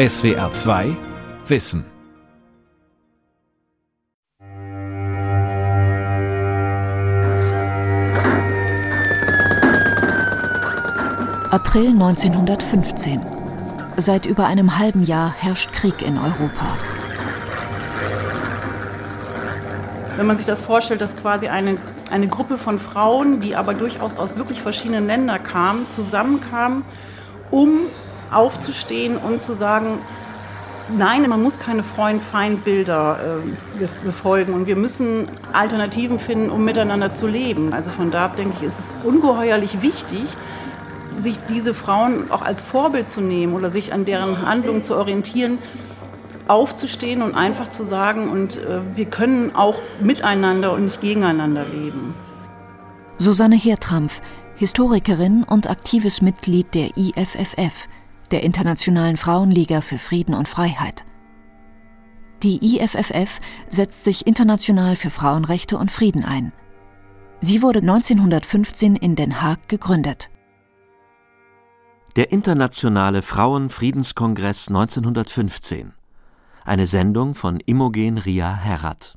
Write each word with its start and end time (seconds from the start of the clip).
SWR 0.00 0.50
2 0.50 0.96
Wissen. 1.46 1.84
April 11.50 11.88
1915. 11.88 13.20
Seit 13.98 14.24
über 14.24 14.46
einem 14.46 14.78
halben 14.78 15.02
Jahr 15.02 15.34
herrscht 15.34 15.70
Krieg 15.72 16.00
in 16.00 16.16
Europa. 16.16 16.78
Wenn 20.16 20.26
man 20.26 20.38
sich 20.38 20.46
das 20.46 20.62
vorstellt, 20.62 21.02
dass 21.02 21.14
quasi 21.14 21.48
eine, 21.48 21.76
eine 22.10 22.28
Gruppe 22.28 22.56
von 22.56 22.78
Frauen, 22.78 23.40
die 23.40 23.54
aber 23.54 23.74
durchaus 23.74 24.16
aus 24.16 24.38
wirklich 24.38 24.62
verschiedenen 24.62 25.06
Ländern 25.06 25.42
kamen, 25.42 25.90
zusammenkamen, 25.90 26.86
um 27.50 27.80
aufzustehen 28.32 29.16
und 29.16 29.40
zu 29.40 29.54
sagen, 29.54 29.98
nein, 30.96 31.28
man 31.28 31.42
muss 31.42 31.58
keine 31.58 31.82
Freund-Feind-Bilder 31.82 33.40
äh, 33.80 33.86
befolgen 34.04 34.54
und 34.54 34.66
wir 34.66 34.76
müssen 34.76 35.28
Alternativen 35.52 36.18
finden, 36.18 36.50
um 36.50 36.64
miteinander 36.64 37.12
zu 37.12 37.26
leben. 37.26 37.72
Also 37.72 37.90
von 37.90 38.10
da 38.10 38.28
denke 38.28 38.56
ich, 38.60 38.62
ist 38.62 38.78
es 38.78 38.96
ungeheuerlich 39.04 39.82
wichtig, 39.82 40.24
sich 41.16 41.38
diese 41.48 41.74
Frauen 41.74 42.30
auch 42.30 42.42
als 42.42 42.62
Vorbild 42.62 43.08
zu 43.08 43.20
nehmen 43.20 43.54
oder 43.54 43.70
sich 43.70 43.92
an 43.92 44.04
deren 44.04 44.42
Handlungen 44.46 44.82
zu 44.82 44.96
orientieren, 44.96 45.58
aufzustehen 46.48 47.22
und 47.22 47.34
einfach 47.34 47.68
zu 47.68 47.84
sagen, 47.84 48.28
und 48.28 48.56
äh, 48.56 48.80
wir 48.94 49.04
können 49.04 49.54
auch 49.54 49.76
miteinander 50.00 50.72
und 50.72 50.84
nicht 50.84 51.00
gegeneinander 51.00 51.64
leben. 51.64 52.14
Susanne 53.18 53.56
Hertrampf, 53.56 54.20
Historikerin 54.56 55.44
und 55.44 55.70
aktives 55.70 56.22
Mitglied 56.22 56.74
der 56.74 56.96
IFFF, 56.96 57.88
der 58.30 58.42
Internationalen 58.42 59.16
Frauenliga 59.16 59.80
für 59.80 59.98
Frieden 59.98 60.34
und 60.34 60.48
Freiheit. 60.48 61.04
Die 62.42 62.76
IFFF 62.76 63.40
setzt 63.68 64.04
sich 64.04 64.26
international 64.26 64.96
für 64.96 65.10
Frauenrechte 65.10 65.76
und 65.76 65.90
Frieden 65.90 66.24
ein. 66.24 66.52
Sie 67.40 67.62
wurde 67.62 67.80
1915 67.80 68.96
in 68.96 69.16
Den 69.16 69.42
Haag 69.42 69.68
gegründet. 69.68 70.30
Der 72.16 72.32
Internationale 72.32 73.22
Frauenfriedenskongress 73.22 74.68
1915. 74.68 75.92
Eine 76.64 76.86
Sendung 76.86 77.34
von 77.34 77.60
Imogen 77.60 78.18
Ria 78.18 78.54
Herrat. 78.54 79.16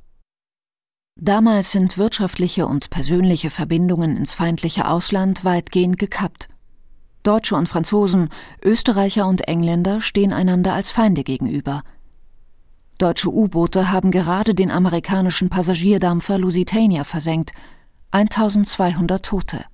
Damals 1.16 1.70
sind 1.70 1.98
wirtschaftliche 1.98 2.66
und 2.66 2.90
persönliche 2.90 3.50
Verbindungen 3.50 4.16
ins 4.16 4.34
feindliche 4.34 4.88
Ausland 4.88 5.44
weitgehend 5.44 5.98
gekappt. 5.98 6.48
Deutsche 7.24 7.56
und 7.56 7.68
Franzosen, 7.68 8.28
Österreicher 8.62 9.26
und 9.26 9.48
Engländer 9.48 10.02
stehen 10.02 10.32
einander 10.32 10.74
als 10.74 10.90
Feinde 10.90 11.24
gegenüber. 11.24 11.82
Deutsche 12.98 13.32
U-Boote 13.32 13.90
haben 13.90 14.10
gerade 14.10 14.54
den 14.54 14.70
amerikanischen 14.70 15.48
Passagierdampfer 15.48 16.38
Lusitania 16.38 17.02
versenkt. 17.02 17.52
1200 18.12 19.24
Tote. 19.24 19.64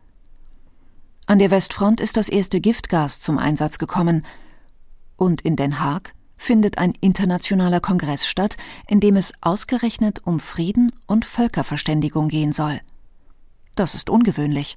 An 1.26 1.38
der 1.40 1.50
Westfront 1.50 2.00
ist 2.00 2.16
das 2.16 2.28
erste 2.28 2.60
Giftgas 2.60 3.20
zum 3.20 3.36
Einsatz 3.36 3.78
gekommen. 3.78 4.24
Und 5.16 5.42
in 5.42 5.56
Den 5.56 5.80
Haag 5.80 6.14
findet 6.36 6.78
ein 6.78 6.92
internationaler 7.00 7.80
Kongress 7.80 8.26
statt, 8.26 8.56
in 8.86 9.00
dem 9.00 9.16
es 9.16 9.32
ausgerechnet 9.40 10.24
um 10.24 10.38
Frieden 10.38 10.92
und 11.06 11.24
Völkerverständigung 11.24 12.28
gehen 12.28 12.52
soll. 12.52 12.80
Das 13.74 13.94
ist 13.94 14.08
ungewöhnlich. 14.08 14.76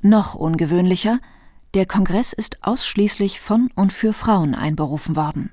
Noch 0.00 0.34
ungewöhnlicher, 0.34 1.20
der 1.74 1.86
Kongress 1.86 2.32
ist 2.32 2.62
ausschließlich 2.62 3.40
von 3.40 3.70
und 3.74 3.92
für 3.92 4.12
Frauen 4.12 4.54
einberufen 4.54 5.16
worden. 5.16 5.50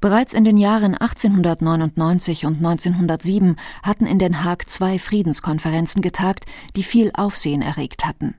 Bereits 0.00 0.32
in 0.32 0.44
den 0.44 0.56
Jahren 0.56 0.94
1899 0.94 2.46
und 2.46 2.56
1907 2.56 3.56
hatten 3.82 4.06
in 4.06 4.18
Den 4.18 4.42
Haag 4.42 4.66
zwei 4.68 4.98
Friedenskonferenzen 4.98 6.00
getagt, 6.00 6.46
die 6.74 6.82
viel 6.82 7.10
Aufsehen 7.14 7.60
erregt 7.60 8.06
hatten. 8.06 8.34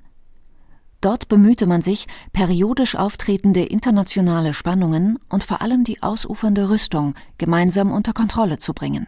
Dort 1.02 1.28
bemühte 1.30 1.68
man 1.68 1.82
sich, 1.82 2.08
periodisch 2.34 2.96
auftretende 2.96 3.64
internationale 3.64 4.54
Spannungen 4.54 5.18
und 5.30 5.44
vor 5.44 5.62
allem 5.62 5.84
die 5.84 6.02
ausufernde 6.02 6.70
Rüstung 6.70 7.16
gemeinsam 7.38 7.92
unter 7.92 8.14
Kontrolle 8.14 8.58
zu 8.58 8.74
bringen. 8.74 9.08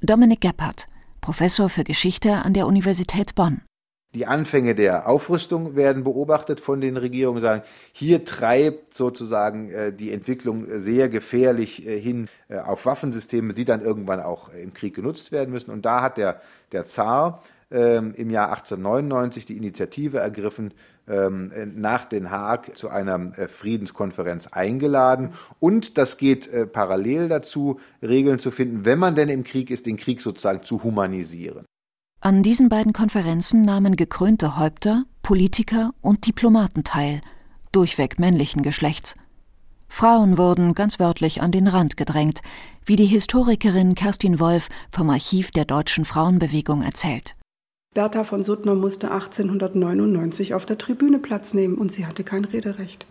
Dominik 0.00 0.40
Gebhardt, 0.40 0.86
Professor 1.20 1.68
für 1.68 1.84
Geschichte 1.84 2.44
an 2.44 2.52
der 2.52 2.66
Universität 2.66 3.34
Bonn. 3.34 3.62
Die 4.16 4.24
Anfänge 4.24 4.74
der 4.74 5.10
Aufrüstung 5.10 5.76
werden 5.76 6.02
beobachtet 6.02 6.62
von 6.62 6.80
den 6.80 6.96
Regierungen, 6.96 7.42
sagen, 7.42 7.62
hier 7.92 8.24
treibt 8.24 8.94
sozusagen 8.94 9.70
äh, 9.70 9.92
die 9.92 10.10
Entwicklung 10.10 10.64
sehr 10.78 11.10
gefährlich 11.10 11.86
äh, 11.86 12.00
hin 12.00 12.30
äh, 12.48 12.56
auf 12.56 12.86
Waffensysteme, 12.86 13.52
die 13.52 13.66
dann 13.66 13.82
irgendwann 13.82 14.20
auch 14.20 14.48
im 14.54 14.72
Krieg 14.72 14.94
genutzt 14.94 15.32
werden 15.32 15.50
müssen. 15.50 15.70
Und 15.70 15.84
da 15.84 16.00
hat 16.00 16.16
der, 16.16 16.40
der 16.72 16.84
Zar 16.84 17.42
ähm, 17.70 18.14
im 18.16 18.30
Jahr 18.30 18.48
1899 18.48 19.44
die 19.44 19.58
Initiative 19.58 20.16
ergriffen, 20.16 20.72
ähm, 21.06 21.52
nach 21.74 22.06
Den 22.06 22.30
Haag 22.30 22.74
zu 22.74 22.88
einer 22.88 23.32
Friedenskonferenz 23.48 24.46
eingeladen. 24.46 25.34
Und 25.60 25.98
das 25.98 26.16
geht 26.16 26.72
parallel 26.72 27.28
dazu, 27.28 27.80
Regeln 28.00 28.38
zu 28.38 28.50
finden, 28.50 28.86
wenn 28.86 28.98
man 28.98 29.14
denn 29.14 29.28
im 29.28 29.44
Krieg 29.44 29.70
ist, 29.70 29.84
den 29.84 29.98
Krieg 29.98 30.22
sozusagen 30.22 30.62
zu 30.62 30.82
humanisieren. 30.82 31.66
An 32.26 32.42
diesen 32.42 32.68
beiden 32.68 32.92
Konferenzen 32.92 33.64
nahmen 33.64 33.94
gekrönte 33.94 34.58
Häupter, 34.58 35.04
Politiker 35.22 35.92
und 36.00 36.26
Diplomaten 36.26 36.82
teil, 36.82 37.20
durchweg 37.70 38.18
männlichen 38.18 38.64
Geschlechts. 38.64 39.14
Frauen 39.86 40.36
wurden 40.36 40.74
ganz 40.74 40.98
wörtlich 40.98 41.40
an 41.40 41.52
den 41.52 41.68
Rand 41.68 41.96
gedrängt, 41.96 42.40
wie 42.84 42.96
die 42.96 43.04
Historikerin 43.04 43.94
Kerstin 43.94 44.40
Wolf 44.40 44.70
vom 44.90 45.08
Archiv 45.08 45.52
der 45.52 45.66
deutschen 45.66 46.04
Frauenbewegung 46.04 46.82
erzählt. 46.82 47.36
Bertha 47.94 48.24
von 48.24 48.42
Suttner 48.42 48.74
musste 48.74 49.12
1899 49.12 50.52
auf 50.54 50.66
der 50.66 50.78
Tribüne 50.78 51.20
Platz 51.20 51.54
nehmen 51.54 51.76
und 51.78 51.92
sie 51.92 52.06
hatte 52.06 52.24
kein 52.24 52.44
Rederecht. 52.44 53.06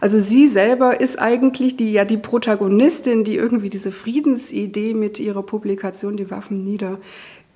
Also 0.00 0.18
sie 0.18 0.48
selber 0.48 1.00
ist 1.00 1.18
eigentlich 1.18 1.76
die 1.76 1.92
ja 1.92 2.04
die 2.04 2.16
Protagonistin, 2.16 3.24
die 3.24 3.36
irgendwie 3.36 3.70
diese 3.70 3.92
Friedensidee 3.92 4.94
mit 4.94 5.20
ihrer 5.20 5.42
Publikation 5.42 6.16
Die 6.16 6.30
Waffen 6.30 6.64
nieder 6.64 6.98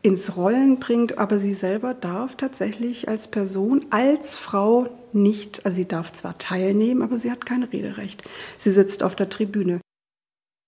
ins 0.07 0.37
Rollen 0.37 0.79
bringt, 0.79 1.19
aber 1.19 1.41
sie 1.41 1.53
selber 1.53 1.93
darf 1.93 2.37
tatsächlich 2.37 3.09
als 3.09 3.27
Person, 3.27 3.87
als 3.91 4.37
Frau 4.37 4.89
nicht, 5.13 5.67
also 5.67 5.77
sie 5.77 5.89
darf 5.89 6.13
zwar 6.13 6.39
teilnehmen, 6.39 7.03
aber 7.03 7.19
sie 7.19 7.31
hat 7.31 7.45
kein 7.45 7.65
Rederecht. 7.65 8.23
Sie 8.57 8.71
sitzt 8.71 9.03
auf 9.03 9.17
der 9.17 9.29
Tribüne. 9.29 9.81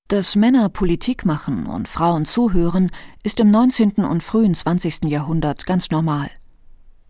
Dass 0.09 0.35
Männer 0.37 0.69
Politik 0.71 1.25
machen 1.25 1.67
und 1.67 1.87
Frauen 1.87 2.25
zuhören, 2.25 2.91
ist 3.23 3.39
im 3.41 3.51
19. 3.51 4.05
und 4.05 4.23
frühen 4.23 4.55
20. 4.55 5.05
Jahrhundert 5.05 5.67
ganz 5.67 5.91
normal. 5.91 6.31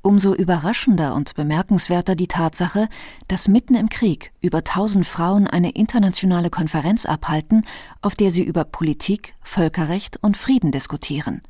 Umso 0.02 0.34
überraschender 0.34 1.14
und 1.14 1.34
bemerkenswerter 1.34 2.14
die 2.14 2.28
Tatsache, 2.28 2.88
dass 3.26 3.48
mitten 3.48 3.74
im 3.74 3.88
Krieg 3.88 4.32
über 4.40 4.64
tausend 4.64 5.06
Frauen 5.06 5.46
eine 5.46 5.70
internationale 5.70 6.50
Konferenz 6.50 7.06
abhalten, 7.06 7.64
auf 8.02 8.14
der 8.14 8.30
sie 8.30 8.42
über 8.42 8.64
Politik, 8.64 9.34
Völkerrecht 9.40 10.18
und 10.22 10.36
Frieden 10.36 10.72
diskutieren. 10.72 11.42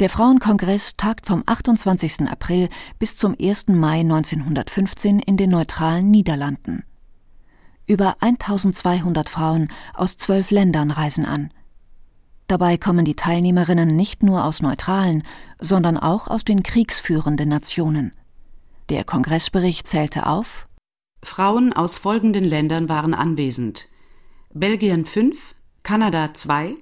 Der 0.00 0.10
Frauenkongress 0.10 0.96
tagt 0.96 1.26
vom 1.26 1.44
28. 1.46 2.28
April 2.28 2.68
bis 2.98 3.16
zum 3.16 3.36
1. 3.40 3.68
Mai 3.68 4.00
1915 4.00 5.20
in 5.20 5.36
den 5.36 5.50
neutralen 5.50 6.10
Niederlanden. 6.10 6.82
Über 7.86 8.16
1200 8.20 9.28
Frauen 9.28 9.68
aus 9.92 10.16
zwölf 10.16 10.50
Ländern 10.50 10.90
reisen 10.90 11.24
an. 11.24 11.52
Dabei 12.48 12.76
kommen 12.76 13.04
die 13.04 13.14
Teilnehmerinnen 13.14 13.94
nicht 13.94 14.24
nur 14.24 14.44
aus 14.44 14.62
neutralen, 14.62 15.22
sondern 15.60 15.96
auch 15.96 16.26
aus 16.26 16.44
den 16.44 16.64
kriegsführenden 16.64 17.48
Nationen. 17.48 18.12
Der 18.88 19.04
Kongressbericht 19.04 19.86
zählte 19.86 20.26
auf 20.26 20.66
Frauen 21.22 21.72
aus 21.72 21.96
folgenden 21.96 22.44
Ländern 22.44 22.88
waren 22.88 23.14
anwesend 23.14 23.88
Belgien 24.52 25.06
5, 25.06 25.54
Kanada 25.82 26.34
2, 26.34 26.74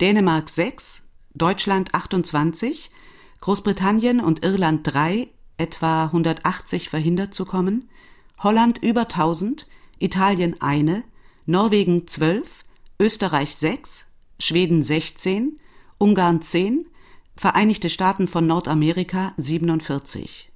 Dänemark 0.00 0.48
6, 0.48 1.01
Deutschland 1.34 1.94
28, 1.94 2.90
Großbritannien 3.40 4.20
und 4.20 4.44
Irland 4.44 4.80
3, 4.84 5.28
etwa 5.56 6.04
180 6.04 6.88
verhindert 6.88 7.34
zu 7.34 7.44
kommen, 7.44 7.88
Holland 8.38 8.78
über 8.78 9.02
1000, 9.02 9.66
Italien 9.98 10.60
eine, 10.60 11.04
Norwegen 11.46 12.06
12, 12.06 12.62
Österreich 13.00 13.56
6, 13.56 14.06
Schweden 14.38 14.82
16, 14.82 15.58
Ungarn 15.98 16.42
10, 16.42 16.86
Vereinigte 17.36 17.88
Staaten 17.88 18.28
von 18.28 18.46
Nordamerika 18.46 19.32
47. 19.36 20.52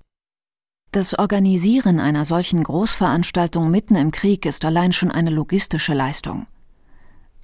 Das 0.92 1.18
Organisieren 1.18 2.00
einer 2.00 2.24
solchen 2.24 2.62
Großveranstaltung 2.62 3.70
mitten 3.70 3.96
im 3.96 4.10
Krieg 4.10 4.46
ist 4.46 4.64
allein 4.64 4.92
schon 4.92 5.10
eine 5.10 5.30
logistische 5.30 5.94
Leistung. 5.94 6.46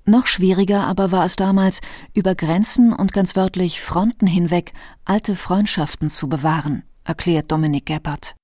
Noch 0.04 0.26
schwieriger 0.26 0.84
aber 0.84 1.12
war 1.12 1.24
es 1.24 1.36
damals, 1.36 1.80
über 2.12 2.34
Grenzen 2.34 2.92
und 2.92 3.12
ganz 3.12 3.36
wörtlich 3.36 3.80
Fronten 3.80 4.26
hinweg 4.26 4.72
alte 5.04 5.36
Freundschaften 5.36 6.10
zu 6.10 6.28
bewahren, 6.28 6.82
erklärt 7.04 7.52
Dominik 7.52 7.86
Geppert. 7.86 8.34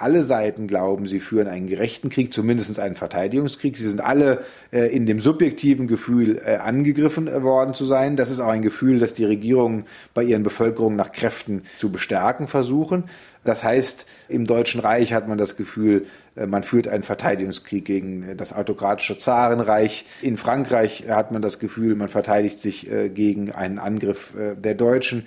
Alle 0.00 0.22
Seiten 0.22 0.68
glauben, 0.68 1.06
sie 1.06 1.18
führen 1.18 1.48
einen 1.48 1.66
gerechten 1.66 2.08
Krieg, 2.08 2.32
zumindest 2.32 2.78
einen 2.78 2.94
Verteidigungskrieg. 2.94 3.76
Sie 3.76 3.88
sind 3.88 4.00
alle 4.00 4.44
äh, 4.70 4.86
in 4.94 5.06
dem 5.06 5.18
subjektiven 5.18 5.88
Gefühl 5.88 6.38
äh, 6.38 6.58
angegriffen 6.58 7.26
äh, 7.26 7.42
worden 7.42 7.74
zu 7.74 7.84
sein. 7.84 8.14
Das 8.14 8.30
ist 8.30 8.38
auch 8.38 8.46
ein 8.46 8.62
Gefühl, 8.62 9.00
das 9.00 9.12
die 9.12 9.24
Regierungen 9.24 9.86
bei 10.14 10.22
ihren 10.22 10.44
Bevölkerungen 10.44 10.96
nach 10.96 11.10
Kräften 11.10 11.62
zu 11.78 11.90
bestärken 11.90 12.46
versuchen. 12.46 13.10
Das 13.42 13.64
heißt, 13.64 14.06
im 14.28 14.46
Deutschen 14.46 14.80
Reich 14.80 15.12
hat 15.14 15.26
man 15.26 15.36
das 15.36 15.56
Gefühl, 15.56 16.06
äh, 16.36 16.46
man 16.46 16.62
führt 16.62 16.86
einen 16.86 17.02
Verteidigungskrieg 17.02 17.84
gegen 17.84 18.22
äh, 18.22 18.36
das 18.36 18.52
autokratische 18.52 19.18
Zarenreich. 19.18 20.06
In 20.22 20.36
Frankreich 20.36 21.08
hat 21.08 21.32
man 21.32 21.42
das 21.42 21.58
Gefühl, 21.58 21.96
man 21.96 22.08
verteidigt 22.08 22.60
sich 22.60 22.88
gegen 23.14 23.50
einen 23.50 23.80
Angriff 23.80 24.32
der 24.36 24.74
Deutschen. 24.74 25.26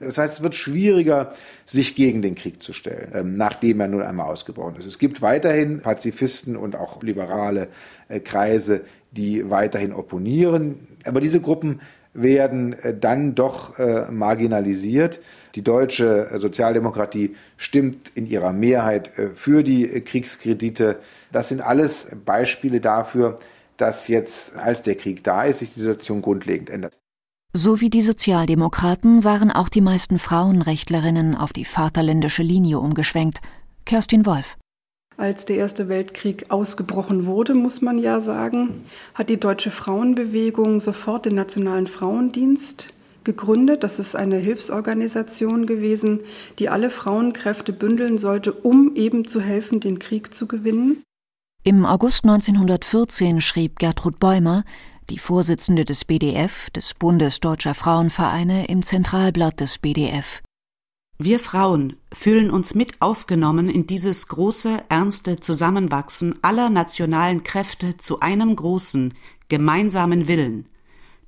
Das 0.00 0.16
heißt, 0.16 0.34
es 0.34 0.42
wird 0.42 0.54
schwieriger, 0.54 1.34
sich 1.64 1.96
gegen 1.96 2.22
den 2.22 2.34
Krieg 2.34 2.62
zu 2.62 2.72
stellen, 2.72 3.10
ähm, 3.14 3.36
nachdem 3.36 3.80
er 3.80 3.88
nun 3.88 4.02
einmal 4.02 4.26
ausgebrochen 4.26 4.76
ist. 4.76 4.86
Es 4.86 4.98
gibt 4.98 5.22
weiterhin 5.22 5.80
Pazifisten 5.80 6.56
und 6.56 6.76
auch 6.76 7.02
liberale 7.02 7.68
äh, 8.08 8.20
Kreise, 8.20 8.82
die 9.10 9.50
weiterhin 9.50 9.92
opponieren. 9.92 10.86
Aber 11.04 11.20
diese 11.20 11.40
Gruppen 11.40 11.80
werden 12.14 12.74
äh, 12.74 12.96
dann 12.96 13.34
doch 13.34 13.78
äh, 13.78 14.10
marginalisiert. 14.10 15.20
Die 15.56 15.62
deutsche 15.64 16.30
Sozialdemokratie 16.38 17.34
stimmt 17.56 18.12
in 18.14 18.26
ihrer 18.26 18.52
Mehrheit 18.52 19.10
für 19.34 19.64
die 19.64 19.88
Kriegskredite. 20.02 21.00
Das 21.32 21.48
sind 21.48 21.62
alles 21.62 22.08
Beispiele 22.24 22.80
dafür, 22.80 23.40
dass 23.76 24.06
jetzt, 24.06 24.56
als 24.56 24.82
der 24.82 24.94
Krieg 24.94 25.24
da 25.24 25.44
ist, 25.44 25.60
sich 25.60 25.74
die 25.74 25.80
Situation 25.80 26.22
grundlegend 26.22 26.70
ändert. 26.70 26.98
So 27.54 27.80
wie 27.80 27.88
die 27.88 28.02
Sozialdemokraten 28.02 29.24
waren 29.24 29.50
auch 29.50 29.70
die 29.70 29.80
meisten 29.80 30.18
Frauenrechtlerinnen 30.18 31.34
auf 31.34 31.52
die 31.52 31.64
vaterländische 31.64 32.42
Linie 32.42 32.78
umgeschwenkt. 32.78 33.40
Kerstin 33.86 34.26
Wolf. 34.26 34.58
Als 35.16 35.46
der 35.46 35.56
Erste 35.56 35.88
Weltkrieg 35.88 36.50
ausgebrochen 36.50 37.26
wurde, 37.26 37.54
muss 37.54 37.80
man 37.80 37.98
ja 37.98 38.20
sagen, 38.20 38.84
hat 39.14 39.30
die 39.30 39.40
deutsche 39.40 39.70
Frauenbewegung 39.70 40.78
sofort 40.78 41.24
den 41.24 41.34
Nationalen 41.34 41.86
Frauendienst 41.86 42.92
gegründet. 43.24 43.82
Das 43.82 43.98
ist 43.98 44.14
eine 44.14 44.36
Hilfsorganisation 44.36 45.66
gewesen, 45.66 46.20
die 46.58 46.68
alle 46.68 46.90
Frauenkräfte 46.90 47.72
bündeln 47.72 48.18
sollte, 48.18 48.52
um 48.52 48.94
eben 48.94 49.26
zu 49.26 49.40
helfen, 49.40 49.80
den 49.80 49.98
Krieg 49.98 50.34
zu 50.34 50.46
gewinnen. 50.46 51.02
Im 51.64 51.84
August 51.84 52.24
1914 52.24 53.40
schrieb 53.40 53.78
Gertrud 53.78 54.20
Bäumer, 54.20 54.64
die 55.10 55.18
Vorsitzende 55.18 55.84
des 55.84 56.04
BDF, 56.04 56.70
des 56.70 56.94
Bundes 56.94 57.40
Deutscher 57.40 57.74
Frauenvereine, 57.74 58.66
im 58.66 58.82
Zentralblatt 58.82 59.60
des 59.60 59.78
BDF. 59.78 60.42
Wir 61.18 61.40
Frauen 61.40 61.96
fühlen 62.12 62.50
uns 62.50 62.74
mit 62.74 63.02
aufgenommen 63.02 63.68
in 63.68 63.86
dieses 63.86 64.28
große, 64.28 64.84
ernste 64.88 65.36
Zusammenwachsen 65.36 66.36
aller 66.42 66.70
nationalen 66.70 67.42
Kräfte 67.42 67.96
zu 67.96 68.20
einem 68.20 68.54
großen, 68.54 69.14
gemeinsamen 69.48 70.28
Willen, 70.28 70.68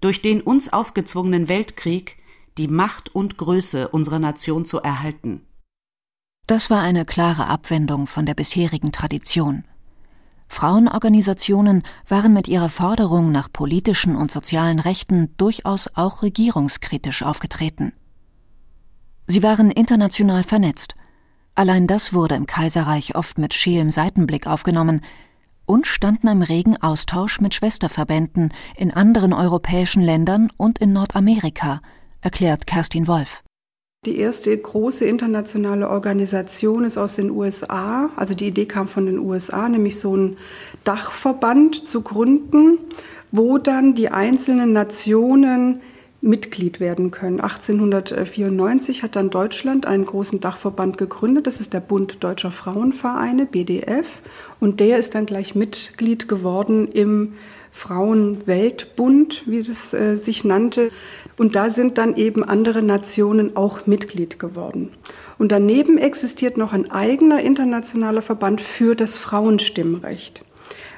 durch 0.01 0.23
den 0.23 0.43
uns 0.43 0.73
aufgezwungenen 0.73 1.49
Weltkrieg 1.49 2.19
die 2.57 2.69
Macht 2.69 3.15
und 3.15 3.37
Größe 3.37 3.89
unserer 3.89 4.19
Nation 4.19 4.65
zu 4.65 4.79
erhalten. 4.79 5.47
Das 6.47 6.71
war 6.71 6.83
eine 6.83 7.05
klare 7.05 7.47
Abwendung 7.47 8.07
von 8.07 8.27
der 8.27 8.35
bisherigen 8.35 8.93
Tradition. 8.93 9.65
Frauenorganisationen 10.51 11.85
waren 12.09 12.33
mit 12.33 12.49
ihrer 12.49 12.69
Forderung 12.69 13.31
nach 13.31 13.51
politischen 13.53 14.17
und 14.17 14.33
sozialen 14.33 14.81
Rechten 14.81 15.33
durchaus 15.37 15.89
auch 15.95 16.23
regierungskritisch 16.23 17.23
aufgetreten. 17.23 17.93
Sie 19.29 19.45
waren 19.45 19.71
international 19.71 20.43
vernetzt. 20.43 20.97
Allein 21.55 21.87
das 21.87 22.13
wurde 22.13 22.35
im 22.35 22.47
Kaiserreich 22.47 23.15
oft 23.15 23.39
mit 23.39 23.55
scheelem 23.55 23.93
Seitenblick 23.93 24.49
aufgenommen 24.49 25.03
und 25.67 25.87
standen 25.87 26.27
im 26.27 26.43
regen 26.43 26.77
Austausch 26.83 27.41
mit 27.41 27.55
Schwesterverbänden 27.55 28.53
in 28.77 28.93
anderen 28.93 29.33
europäischen 29.33 30.03
Ländern 30.03 30.51
und 30.57 30.81
in 30.81 30.93
Nordamerika, 30.93 31.81
erklärt 32.23 32.67
Kerstin 32.67 33.07
Wolf. 33.07 33.45
Die 34.07 34.17
erste 34.17 34.57
große 34.57 35.05
internationale 35.05 35.91
Organisation 35.91 36.85
ist 36.85 36.97
aus 36.97 37.17
den 37.17 37.31
USA. 37.31 38.09
Also 38.17 38.33
die 38.33 38.47
Idee 38.47 38.65
kam 38.65 38.89
von 38.89 39.05
den 39.05 39.19
USA, 39.19 39.69
nämlich 39.69 39.99
so 39.99 40.15
einen 40.15 40.39
Dachverband 40.85 41.87
zu 41.87 42.01
gründen, 42.01 42.79
wo 43.31 43.59
dann 43.59 43.95
die 43.95 44.09
einzelnen 44.09 44.73
Nationen 44.73 45.83
Mitglied 46.23 46.81
werden 46.81 47.11
können. 47.11 47.43
1894 47.43 49.03
hat 49.03 49.17
dann 49.17 49.29
Deutschland 49.29 49.85
einen 49.85 50.07
großen 50.07 50.41
Dachverband 50.41 50.97
gegründet. 50.97 51.47
Das 51.47 51.61
ist 51.61 51.75
der 51.75 51.81
Bund 51.81 52.25
Deutscher 52.25 52.53
Frauenvereine, 52.53 53.45
BDF. 53.45 54.23
Und 54.61 54.81
der 54.81 54.97
ist 54.97 55.15
dann 55.15 55.27
gleich 55.27 55.55
Mitglied 55.55 56.27
geworden 56.27 56.89
im 56.91 57.35
Frauenweltbund, 57.73 59.45
wie 59.47 59.59
es 59.59 59.95
äh, 59.95 60.17
sich 60.17 60.45
nannte. 60.45 60.91
Und 61.41 61.57
da 61.57 61.71
sind 61.71 61.97
dann 61.97 62.17
eben 62.17 62.45
andere 62.45 62.83
Nationen 62.83 63.57
auch 63.57 63.87
Mitglied 63.87 64.39
geworden. 64.39 64.91
Und 65.39 65.51
daneben 65.53 65.97
existiert 65.97 66.59
noch 66.59 66.75
ein 66.75 66.91
eigener 66.91 67.41
internationaler 67.41 68.21
Verband 68.21 68.61
für 68.61 68.95
das 68.95 69.17
Frauenstimmrecht. 69.17 70.45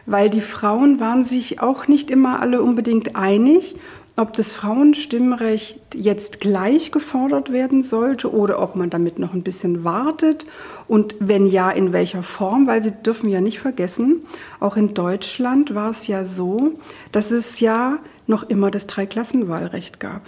Weil 0.04 0.30
die 0.30 0.40
Frauen 0.40 0.98
waren 0.98 1.24
sich 1.24 1.60
auch 1.60 1.86
nicht 1.86 2.10
immer 2.10 2.40
alle 2.40 2.60
unbedingt 2.60 3.14
einig 3.14 3.76
ob 4.14 4.34
das 4.34 4.52
Frauenstimmrecht 4.52 5.80
jetzt 5.94 6.40
gleich 6.40 6.92
gefordert 6.92 7.50
werden 7.50 7.82
sollte 7.82 8.30
oder 8.30 8.60
ob 8.62 8.76
man 8.76 8.90
damit 8.90 9.18
noch 9.18 9.32
ein 9.32 9.42
bisschen 9.42 9.84
wartet 9.84 10.44
und 10.86 11.14
wenn 11.18 11.46
ja, 11.46 11.70
in 11.70 11.94
welcher 11.94 12.22
Form, 12.22 12.66
weil 12.66 12.82
Sie 12.82 12.92
dürfen 12.92 13.30
ja 13.30 13.40
nicht 13.40 13.58
vergessen, 13.58 14.20
auch 14.60 14.76
in 14.76 14.92
Deutschland 14.92 15.74
war 15.74 15.90
es 15.90 16.08
ja 16.08 16.26
so, 16.26 16.72
dass 17.10 17.30
es 17.30 17.60
ja 17.60 18.00
noch 18.26 18.42
immer 18.44 18.70
das 18.70 18.86
Dreiklassenwahlrecht 18.86 20.00
gab. 20.00 20.22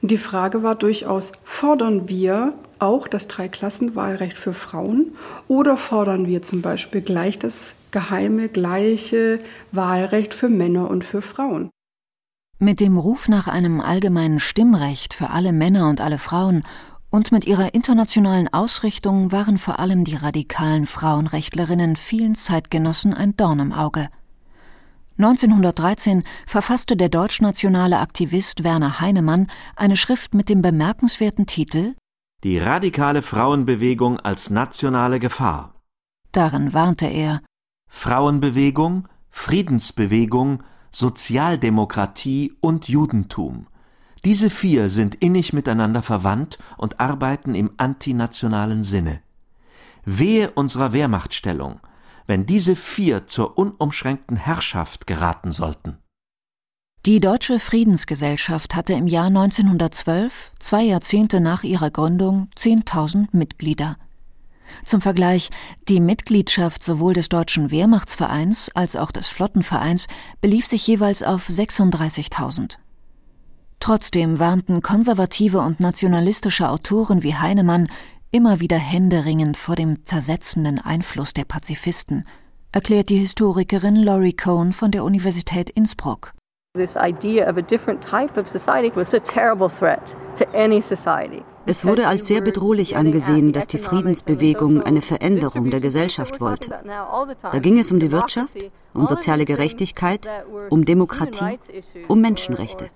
Und 0.00 0.10
die 0.10 0.18
Frage 0.18 0.62
war 0.62 0.74
durchaus, 0.74 1.32
fordern 1.44 2.08
wir 2.08 2.54
auch 2.78 3.08
das 3.08 3.26
Dreiklassenwahlrecht 3.26 4.36
für 4.36 4.54
Frauen 4.54 5.16
oder 5.48 5.76
fordern 5.76 6.26
wir 6.26 6.42
zum 6.42 6.62
Beispiel 6.62 7.00
gleich 7.00 7.38
das 7.38 7.74
geheime, 7.90 8.48
gleiche 8.48 9.40
Wahlrecht 9.72 10.34
für 10.34 10.48
Männer 10.48 10.88
und 10.88 11.04
für 11.04 11.22
Frauen? 11.22 11.70
Mit 12.60 12.80
dem 12.80 12.98
Ruf 12.98 13.28
nach 13.28 13.46
einem 13.46 13.80
allgemeinen 13.80 14.40
Stimmrecht 14.40 15.14
für 15.14 15.30
alle 15.30 15.52
Männer 15.52 15.88
und 15.88 16.00
alle 16.00 16.18
Frauen 16.18 16.64
und 17.10 17.32
mit 17.32 17.46
ihrer 17.46 17.74
internationalen 17.74 18.52
Ausrichtung 18.52 19.32
waren 19.32 19.58
vor 19.58 19.78
allem 19.78 20.04
die 20.04 20.16
radikalen 20.16 20.86
Frauenrechtlerinnen 20.86 21.96
vielen 21.96 22.34
Zeitgenossen 22.34 23.14
ein 23.14 23.36
Dorn 23.36 23.60
im 23.60 23.72
Auge. 23.72 24.08
1913 25.18 26.22
verfasste 26.46 26.96
der 26.96 27.08
deutschnationale 27.08 27.98
Aktivist 27.98 28.62
Werner 28.62 29.00
Heinemann 29.00 29.48
eine 29.74 29.96
Schrift 29.96 30.32
mit 30.32 30.48
dem 30.48 30.62
bemerkenswerten 30.62 31.44
Titel 31.46 31.96
Die 32.44 32.58
radikale 32.58 33.22
Frauenbewegung 33.22 34.20
als 34.20 34.50
nationale 34.50 35.18
Gefahr. 35.18 35.74
Darin 36.30 36.72
warnte 36.72 37.06
er 37.06 37.40
Frauenbewegung, 37.88 39.08
Friedensbewegung, 39.28 40.62
Sozialdemokratie 40.92 42.56
und 42.60 42.88
Judentum. 42.88 43.66
Diese 44.24 44.50
vier 44.50 44.88
sind 44.88 45.16
innig 45.16 45.52
miteinander 45.52 46.02
verwandt 46.02 46.60
und 46.76 47.00
arbeiten 47.00 47.56
im 47.56 47.72
antinationalen 47.76 48.84
Sinne. 48.84 49.20
Wehe 50.04 50.52
unserer 50.52 50.92
Wehrmachtstellung, 50.92 51.80
wenn 52.28 52.46
diese 52.46 52.76
vier 52.76 53.26
zur 53.26 53.58
unumschränkten 53.58 54.36
Herrschaft 54.36 55.08
geraten 55.08 55.50
sollten. 55.50 55.98
Die 57.06 57.20
Deutsche 57.20 57.58
Friedensgesellschaft 57.58 58.74
hatte 58.74 58.92
im 58.92 59.06
Jahr 59.06 59.28
1912, 59.28 60.52
zwei 60.60 60.82
Jahrzehnte 60.82 61.40
nach 61.40 61.64
ihrer 61.64 61.90
Gründung, 61.90 62.48
10.000 62.56 63.28
Mitglieder. 63.32 63.96
Zum 64.84 65.00
Vergleich, 65.00 65.48
die 65.88 66.00
Mitgliedschaft 66.00 66.84
sowohl 66.84 67.14
des 67.14 67.30
Deutschen 67.30 67.70
Wehrmachtsvereins 67.70 68.70
als 68.74 68.94
auch 68.94 69.10
des 69.10 69.26
Flottenvereins 69.28 70.06
belief 70.42 70.66
sich 70.66 70.86
jeweils 70.86 71.22
auf 71.22 71.48
36.000. 71.48 72.76
Trotzdem 73.80 74.38
warnten 74.38 74.82
konservative 74.82 75.60
und 75.60 75.80
nationalistische 75.80 76.68
Autoren 76.68 77.22
wie 77.22 77.36
Heinemann 77.36 77.88
immer 78.30 78.60
wieder 78.60 78.76
händeringend 78.76 79.56
vor 79.56 79.74
dem 79.74 80.04
zersetzenden 80.04 80.78
Einfluss 80.78 81.32
der 81.32 81.44
Pazifisten, 81.44 82.24
erklärt 82.72 83.08
die 83.08 83.18
Historikerin 83.18 83.96
Laurie 83.96 84.34
Cohn 84.34 84.72
von 84.72 84.90
der 84.90 85.04
Universität 85.04 85.70
Innsbruck. 85.70 86.34
This 86.76 86.96
idea 86.96 87.48
of 87.48 87.56
a 87.56 87.62
different 87.62 88.02
type 88.02 88.38
of 88.38 88.46
society 88.46 88.94
was 88.94 89.14
a 89.14 89.20
terrible 89.20 89.68
threat 89.68 90.14
to 90.36 90.44
any 90.54 90.82
society. 90.82 91.42
Es 91.68 91.84
wurde 91.84 92.08
als 92.08 92.26
sehr 92.26 92.40
bedrohlich 92.40 92.96
angesehen, 92.96 93.52
dass 93.52 93.66
die 93.66 93.76
Friedensbewegung 93.76 94.80
eine 94.80 95.02
Veränderung 95.02 95.70
der 95.70 95.80
Gesellschaft 95.80 96.40
wollte. 96.40 96.70
Da 97.42 97.58
ging 97.58 97.78
es 97.78 97.92
um 97.92 98.00
die 98.00 98.10
Wirtschaft, 98.10 98.56
um 98.94 99.04
soziale 99.04 99.44
Gerechtigkeit, 99.44 100.26
um 100.70 100.86
Demokratie, 100.86 101.58
um 102.08 102.22
Menschenrechte. 102.22 102.88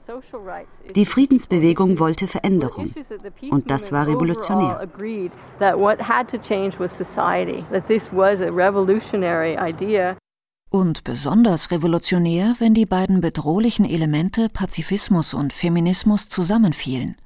Die 0.95 1.05
Friedensbewegung 1.05 1.99
wollte 1.99 2.27
Veränderung. 2.27 2.95
Und 3.51 3.71
das 3.71 3.93
war 3.93 4.07
revolutionär. 4.07 4.89
Und 10.71 11.05
besonders 11.05 11.71
revolutionär, 11.71 12.55
wenn 12.59 12.73
die 12.73 12.87
beiden 12.87 13.21
bedrohlichen 13.21 13.85
Elemente 13.85 14.49
Pazifismus 14.49 15.35
und 15.35 15.53
Feminismus 15.53 16.31
zusammenfielen. 16.31 17.17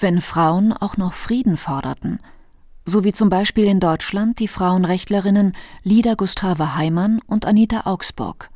Wenn 0.00 0.20
Frauen 0.20 0.72
auch 0.72 0.96
noch 0.96 1.12
Frieden 1.12 1.56
forderten, 1.56 2.20
so 2.84 3.02
wie 3.02 3.12
zum 3.12 3.28
Beispiel 3.28 3.64
in 3.66 3.80
Deutschland 3.80 4.38
die 4.38 4.46
Frauenrechtlerinnen 4.46 5.56
Lida 5.82 6.14
Gustave 6.14 6.76
Heimann 6.76 7.20
und 7.26 7.46
Anita 7.46 7.82
Augsburg. 7.84 8.48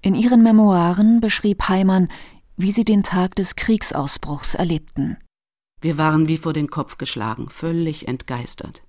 In 0.00 0.14
ihren 0.14 0.42
Memoiren 0.42 1.20
beschrieb 1.20 1.68
Heimann, 1.68 2.08
wie 2.56 2.72
sie 2.72 2.84
den 2.84 3.02
Tag 3.02 3.34
des 3.34 3.54
Kriegsausbruchs 3.54 4.54
erlebten. 4.54 5.18
Wir 5.82 5.98
waren 5.98 6.26
wie 6.26 6.38
vor 6.38 6.54
den 6.54 6.70
Kopf 6.70 6.96
geschlagen, 6.96 7.50
völlig 7.50 8.08
entgeistert. 8.08 8.82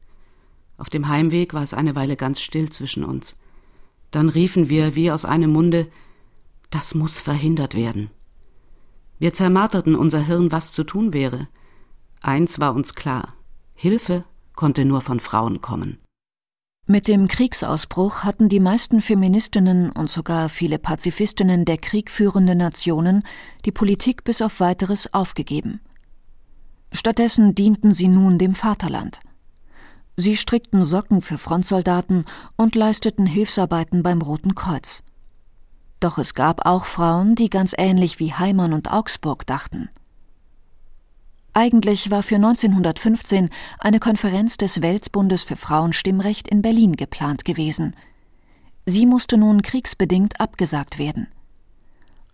Auf 0.78 0.90
dem 0.90 1.10
Heimweg 1.10 1.54
war 1.54 1.64
es 1.64 1.74
eine 1.74 1.96
Weile 1.96 2.16
ganz 2.16 2.40
still 2.40 2.70
zwischen 2.70 3.04
uns. 3.04 3.36
Dann 4.12 4.30
riefen 4.30 4.70
wir 4.70 4.96
wie 4.96 5.12
aus 5.12 5.26
einem 5.26 5.52
Munde 5.52 5.88
Das 6.70 6.96
muss 6.96 7.20
verhindert 7.20 7.76
werden. 7.76 8.10
Wir 9.20 9.34
zermarterten 9.34 9.96
unser 9.96 10.20
Hirn, 10.20 10.52
was 10.52 10.74
zu 10.74 10.84
tun 10.84 11.14
wäre. 11.14 11.48
Eins 12.22 12.60
war 12.60 12.74
uns 12.76 12.96
klar 12.96 13.36
Hilfe 13.76 14.24
konnte 14.56 14.86
nur 14.86 15.02
von 15.02 15.20
Frauen 15.20 15.62
kommen. 15.62 16.00
Mit 16.88 17.08
dem 17.08 17.28
Kriegsausbruch 17.28 18.24
hatten 18.24 18.48
die 18.48 18.60
meisten 18.60 19.02
Feministinnen 19.02 19.92
und 19.92 20.10
sogar 20.10 20.50
viele 20.50 20.80
Pazifistinnen 20.80 21.66
der 21.66 21.78
kriegführenden 21.78 22.60
Nationen 22.60 23.24
die 23.66 23.72
Politik 23.72 24.24
bis 24.24 24.42
auf 24.42 24.60
weiteres 24.60 25.14
aufgegeben. 25.14 25.82
Stattdessen 26.92 27.54
dienten 27.54 27.92
sie 27.92 28.08
nun 28.08 28.38
dem 28.38 28.54
Vaterland. 28.54 29.20
Sie 30.16 30.38
strickten 30.38 30.86
Socken 30.86 31.22
für 31.22 31.38
Frontsoldaten 31.38 32.24
und 32.56 32.76
leisteten 32.76 33.26
Hilfsarbeiten 33.26 34.04
beim 34.04 34.22
Roten 34.22 34.56
Kreuz. 34.56 35.04
Doch 36.00 36.18
es 36.18 36.34
gab 36.34 36.66
auch 36.66 36.86
Frauen, 36.86 37.36
die 37.36 37.50
ganz 37.50 37.74
ähnlich 37.78 38.20
wie 38.20 38.34
Heimann 38.34 38.74
und 38.74 38.92
Augsburg 38.92 39.46
dachten. 39.46 39.90
Eigentlich 41.54 42.12
war 42.12 42.22
für 42.22 42.36
1915 42.36 43.50
eine 43.80 44.00
Konferenz 44.00 44.58
des 44.58 44.82
Weltbundes 44.82 45.44
für 45.44 45.56
Frauenstimmrecht 45.56 46.50
in 46.50 46.62
Berlin 46.62 46.98
geplant 46.98 47.46
gewesen. 47.46 47.96
Sie 48.86 49.06
musste 49.06 49.38
nun 49.38 49.62
kriegsbedingt 49.62 50.42
abgesagt 50.42 51.00
werden. 51.00 51.28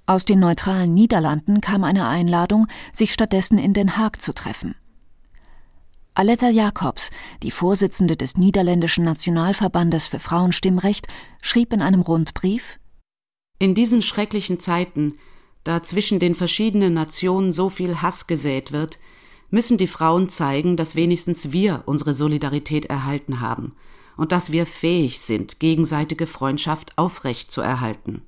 Aus 0.07 0.25
den 0.25 0.39
neutralen 0.39 0.93
Niederlanden 0.95 1.61
kam 1.61 1.83
eine 1.83 2.07
Einladung, 2.07 2.67
sich 2.91 3.13
stattdessen 3.13 3.59
in 3.59 3.73
Den 3.73 3.95
Haag 3.95 4.19
zu 4.19 4.33
treffen. 4.33 4.75
Aletta 6.15 6.49
Jacobs, 6.49 7.09
die 7.41 7.51
Vorsitzende 7.51 8.17
des 8.17 8.35
Niederländischen 8.35 9.05
Nationalverbandes 9.05 10.07
für 10.07 10.19
Frauenstimmrecht, 10.19 11.07
schrieb 11.41 11.71
in 11.71 11.81
einem 11.81 12.01
Rundbrief 12.01 12.80
In 13.61 13.75
diesen 13.75 14.01
schrecklichen 14.01 14.59
Zeiten, 14.59 15.13
da 15.63 15.83
zwischen 15.83 16.17
den 16.17 16.33
verschiedenen 16.33 16.95
Nationen 16.95 17.51
so 17.51 17.69
viel 17.69 18.01
Hass 18.01 18.25
gesät 18.25 18.71
wird, 18.71 18.97
müssen 19.51 19.77
die 19.77 19.85
Frauen 19.85 20.29
zeigen, 20.29 20.77
dass 20.77 20.95
wenigstens 20.95 21.51
wir 21.51 21.83
unsere 21.85 22.15
Solidarität 22.15 22.87
erhalten 22.87 23.39
haben 23.39 23.75
und 24.17 24.31
dass 24.31 24.51
wir 24.51 24.65
fähig 24.65 25.19
sind, 25.19 25.59
gegenseitige 25.59 26.25
Freundschaft 26.25 26.97
aufrecht 26.97 27.51
zu 27.51 27.61
erhalten. 27.61 28.23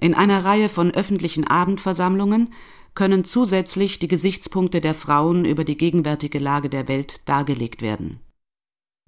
In 0.00 0.14
einer 0.14 0.44
Reihe 0.44 0.68
von 0.68 0.92
öffentlichen 0.92 1.44
Abendversammlungen 1.44 2.54
können 2.94 3.24
zusätzlich 3.24 3.98
die 3.98 4.06
Gesichtspunkte 4.06 4.80
der 4.80 4.94
Frauen 4.94 5.44
über 5.44 5.64
die 5.64 5.76
gegenwärtige 5.76 6.38
Lage 6.38 6.68
der 6.68 6.86
Welt 6.86 7.22
dargelegt 7.24 7.82
werden. 7.82 8.20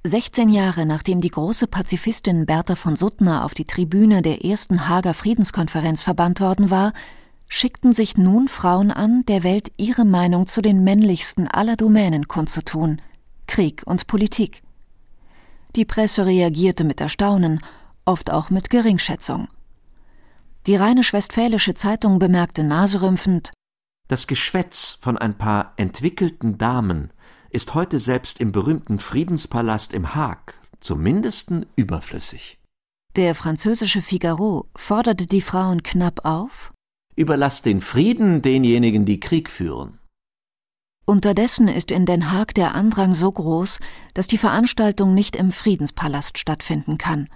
16 0.07 0.51
Jahre 0.51 0.85
nachdem 0.85 1.23
die 1.23 1.31
große 1.31 1.67
Pazifistin 1.67 2.45
Bertha 2.45 2.77
von 2.77 2.95
Suttner 2.95 3.43
auf 3.43 3.55
die 3.55 3.65
Tribüne 3.65 4.21
der 4.21 4.45
ersten 4.45 4.87
Hager 4.87 5.15
Friedenskonferenz 5.15 6.03
verbannt 6.03 6.41
worden 6.41 6.69
war, 6.69 6.93
schickten 7.49 7.95
sich 7.95 8.19
nun 8.19 8.49
Frauen 8.49 8.91
an, 8.91 9.23
der 9.29 9.43
Welt 9.45 9.73
ihre 9.79 10.05
Meinung 10.05 10.47
zu 10.47 10.61
den 10.61 10.85
männlichsten 10.85 11.49
aller 11.49 11.77
Domänen 11.77 12.29
kundzutun 12.29 13.01
Krieg 13.47 13.83
und 13.87 14.07
Politik. 14.07 14.63
Die 15.75 15.87
Presse 15.87 16.27
reagierte 16.27 16.85
mit 16.85 17.01
Erstaunen, 17.01 17.61
oft 18.05 18.31
auch 18.31 18.51
mit 18.51 18.69
Geringschätzung. 18.69 19.49
Die 20.67 20.77
Rheinisch-Westfälische 20.77 21.73
Zeitung 21.73 22.19
bemerkte 22.19 22.63
naserümpfend 22.63 23.53
Das 24.09 24.27
Geschwätz 24.27 24.99
von 25.01 25.17
ein 25.17 25.39
paar 25.39 25.73
entwickelten 25.79 26.59
Damen 26.59 27.11
ist 27.55 27.75
heute 27.75 28.01
selbst 28.01 28.41
im 28.41 28.51
berühmten 28.51 28.99
Friedenspalast 28.99 29.93
im 29.93 30.17
Haag 30.17 30.61
zum 30.81 31.01
mindesten 31.01 31.67
überflüssig. 31.77 32.59
Der 33.15 33.37
französische 33.37 34.03
Figaro 34.03 34.67
forderte 34.75 35.27
die 35.27 35.41
Frauen 35.41 35.85
knapp 35.85 36.25
auf 36.25 36.73
Überlasst 37.17 37.65
den 37.65 37.81
Frieden 37.81 38.43
denjenigen, 38.43 39.05
die 39.05 39.21
Krieg 39.21 39.49
führen. 39.49 40.01
Unterdessen 41.07 41.69
ist 41.69 41.93
in 41.93 42.07
Den 42.07 42.33
Haag 42.33 42.55
der 42.55 42.75
Andrang 42.75 43.15
so 43.15 43.31
groß, 43.31 43.79
dass 44.15 44.27
die 44.27 44.39
Veranstaltung 44.39 45.15
nicht 45.15 45.37
im 45.37 45.53
Friedenspalast 45.53 46.39
stattfinden 46.39 46.99
kann. 46.99 47.29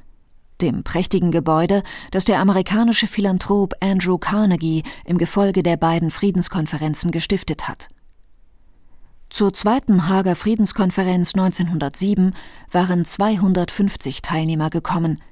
Dem 0.61 0.83
prächtigen 0.83 1.31
Gebäude, 1.31 1.85
das 2.11 2.25
der 2.25 2.41
amerikanische 2.41 3.07
Philanthrop 3.07 3.75
Andrew 3.79 4.19
Carnegie 4.19 4.83
im 5.05 5.17
Gefolge 5.17 5.63
der 5.63 5.77
beiden 5.77 6.11
Friedenskonferenzen 6.11 7.13
gestiftet 7.13 7.69
hat. 7.69 7.89
Zur 9.39 9.53
zweiten 9.53 10.09
Hager 10.09 10.35
Friedenskonferenz 10.35 11.33
1907 11.37 12.35
waren 12.73 13.05
250 13.05 14.21
Teilnehmer 14.21 14.69
gekommen, 14.69 15.23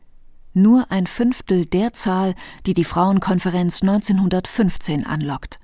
nur 0.55 0.93
ein 0.93 1.09
Fünftel 1.09 1.67
der 1.67 1.93
Zahl, 1.93 2.37
die 2.67 2.75
die 2.75 2.85
Frauenkonferenz 2.85 3.83
1915 3.83 5.05
anlockt. 5.05 5.59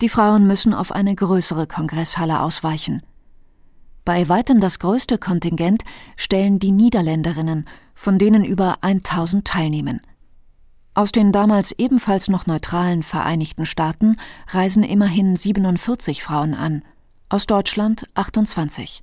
Die 0.00 0.08
Frauen 0.08 0.46
müssen 0.46 0.72
auf 0.72 0.90
eine 0.90 1.14
größere 1.14 1.66
Kongresshalle 1.66 2.40
ausweichen. 2.40 3.02
Bei 4.06 4.26
weitem 4.30 4.58
das 4.58 4.78
größte 4.78 5.18
Kontingent 5.18 5.82
stellen 6.16 6.58
die 6.58 6.72
Niederländerinnen, 6.72 7.66
von 7.94 8.18
denen 8.18 8.42
über 8.42 8.78
1000 8.80 9.44
teilnehmen. 9.44 10.00
Aus 10.94 11.12
den 11.12 11.30
damals 11.30 11.72
ebenfalls 11.72 12.28
noch 12.28 12.46
neutralen 12.46 13.02
Vereinigten 13.02 13.66
Staaten 13.66 14.16
reisen 14.48 14.82
immerhin 14.82 15.36
47 15.36 16.22
Frauen 16.22 16.54
an, 16.54 16.82
aus 17.30 17.46
Deutschland 17.46 18.08
28. 18.14 19.02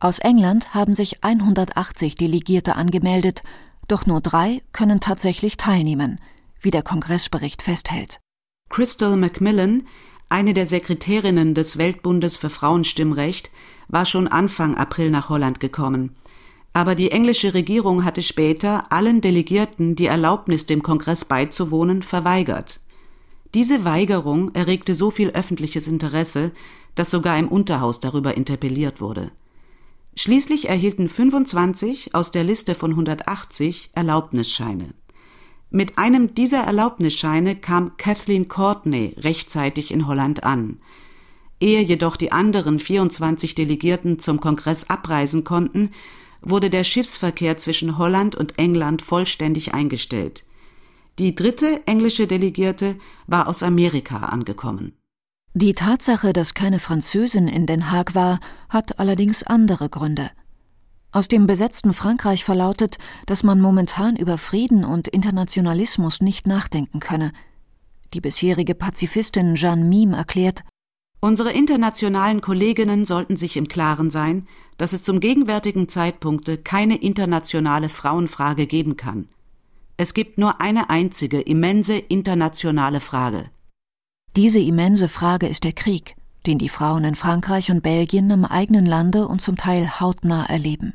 Aus 0.00 0.18
England 0.18 0.74
haben 0.74 0.92
sich 0.92 1.22
180 1.22 2.16
Delegierte 2.16 2.74
angemeldet, 2.74 3.44
doch 3.86 4.06
nur 4.06 4.20
drei 4.20 4.62
können 4.72 4.98
tatsächlich 4.98 5.56
teilnehmen, 5.56 6.20
wie 6.60 6.72
der 6.72 6.82
Kongressbericht 6.82 7.62
festhält. 7.62 8.18
Crystal 8.70 9.16
Macmillan, 9.16 9.84
eine 10.28 10.52
der 10.52 10.66
Sekretärinnen 10.66 11.54
des 11.54 11.78
Weltbundes 11.78 12.36
für 12.36 12.50
Frauenstimmrecht, 12.50 13.50
war 13.86 14.04
schon 14.04 14.26
Anfang 14.26 14.74
April 14.74 15.10
nach 15.10 15.28
Holland 15.28 15.60
gekommen. 15.60 16.16
Aber 16.72 16.96
die 16.96 17.12
englische 17.12 17.54
Regierung 17.54 18.04
hatte 18.04 18.20
später 18.20 18.92
allen 18.92 19.20
Delegierten 19.20 19.94
die 19.94 20.06
Erlaubnis, 20.06 20.66
dem 20.66 20.82
Kongress 20.82 21.24
beizuwohnen, 21.24 22.02
verweigert. 22.02 22.80
Diese 23.54 23.84
Weigerung 23.84 24.54
erregte 24.54 24.94
so 24.94 25.10
viel 25.10 25.30
öffentliches 25.30 25.88
Interesse, 25.88 26.52
dass 26.94 27.10
sogar 27.10 27.38
im 27.38 27.48
Unterhaus 27.48 28.00
darüber 28.00 28.36
interpelliert 28.36 29.00
wurde. 29.00 29.30
Schließlich 30.16 30.68
erhielten 30.68 31.08
25 31.08 32.14
aus 32.14 32.30
der 32.30 32.42
Liste 32.42 32.74
von 32.74 32.92
180 32.92 33.90
Erlaubnisscheine. 33.92 34.94
Mit 35.70 35.98
einem 35.98 36.34
dieser 36.34 36.60
Erlaubnisscheine 36.62 37.54
kam 37.54 37.98
Kathleen 37.98 38.48
Courtney 38.48 39.14
rechtzeitig 39.18 39.90
in 39.90 40.06
Holland 40.06 40.42
an. 40.42 40.78
Ehe 41.60 41.82
jedoch 41.82 42.16
die 42.16 42.32
anderen 42.32 42.80
24 42.80 43.54
Delegierten 43.54 44.18
zum 44.18 44.40
Kongress 44.40 44.88
abreisen 44.88 45.44
konnten, 45.44 45.90
wurde 46.40 46.70
der 46.70 46.84
Schiffsverkehr 46.84 47.58
zwischen 47.58 47.98
Holland 47.98 48.36
und 48.36 48.58
England 48.58 49.02
vollständig 49.02 49.74
eingestellt. 49.74 50.45
Die 51.18 51.34
dritte 51.34 51.86
englische 51.86 52.26
Delegierte 52.26 52.98
war 53.26 53.48
aus 53.48 53.62
Amerika 53.62 54.18
angekommen. 54.18 54.92
Die 55.54 55.72
Tatsache, 55.72 56.34
dass 56.34 56.52
keine 56.52 56.78
Französin 56.78 57.48
in 57.48 57.64
Den 57.64 57.90
Haag 57.90 58.14
war, 58.14 58.38
hat 58.68 58.98
allerdings 58.98 59.42
andere 59.42 59.88
Gründe. 59.88 60.30
Aus 61.12 61.28
dem 61.28 61.46
besetzten 61.46 61.94
Frankreich 61.94 62.44
verlautet, 62.44 62.98
dass 63.24 63.42
man 63.42 63.62
momentan 63.62 64.16
über 64.16 64.36
Frieden 64.36 64.84
und 64.84 65.08
Internationalismus 65.08 66.20
nicht 66.20 66.46
nachdenken 66.46 67.00
könne. 67.00 67.32
Die 68.12 68.20
bisherige 68.20 68.74
Pazifistin 68.74 69.54
Jeanne 69.54 69.84
Mime 69.84 70.16
erklärt, 70.16 70.64
Unsere 71.20 71.50
internationalen 71.50 72.42
Kolleginnen 72.42 73.06
sollten 73.06 73.36
sich 73.36 73.56
im 73.56 73.68
Klaren 73.68 74.10
sein, 74.10 74.46
dass 74.76 74.92
es 74.92 75.02
zum 75.02 75.18
gegenwärtigen 75.18 75.88
Zeitpunkte 75.88 76.58
keine 76.58 76.98
internationale 77.00 77.88
Frauenfrage 77.88 78.66
geben 78.66 78.98
kann. 78.98 79.28
Es 79.98 80.12
gibt 80.12 80.36
nur 80.36 80.60
eine 80.60 80.90
einzige 80.90 81.40
immense 81.40 81.94
internationale 81.96 83.00
Frage. 83.00 83.46
Diese 84.36 84.60
immense 84.60 85.08
Frage 85.08 85.46
ist 85.46 85.64
der 85.64 85.72
Krieg, 85.72 86.16
den 86.44 86.58
die 86.58 86.68
Frauen 86.68 87.04
in 87.04 87.14
Frankreich 87.14 87.70
und 87.70 87.82
Belgien 87.82 88.30
im 88.30 88.44
eigenen 88.44 88.84
Lande 88.84 89.26
und 89.26 89.40
zum 89.40 89.56
Teil 89.56 89.98
hautnah 89.98 90.44
erleben. 90.44 90.92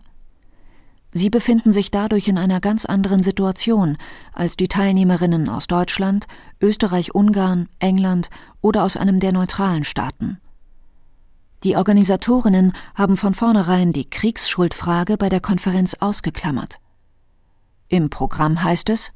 Sie 1.14 1.32
befinden 1.32 1.72
sich 1.72 1.90
dadurch 1.90 2.28
in 2.28 2.38
einer 2.38 2.62
ganz 2.62 2.86
anderen 2.86 3.24
Situation 3.24 3.98
als 4.34 4.56
die 4.56 4.68
Teilnehmerinnen 4.68 5.50
aus 5.50 5.66
Deutschland, 5.66 6.28
Österreich-Ungarn, 6.62 7.68
England 7.80 8.30
oder 8.62 8.84
aus 8.84 8.96
einem 8.96 9.20
der 9.20 9.34
neutralen 9.34 9.84
Staaten. 9.84 10.40
Die 11.64 11.76
Organisatorinnen 11.76 12.74
haben 12.96 13.18
von 13.18 13.34
vornherein 13.34 13.94
die 13.94 14.10
Kriegsschuldfrage 14.10 15.18
bei 15.18 15.28
der 15.28 15.42
Konferenz 15.42 15.96
ausgeklammert. 15.96 16.80
Im 17.92 18.10
Programm 18.10 18.64
heißt 18.64 18.88
es 18.88 19.12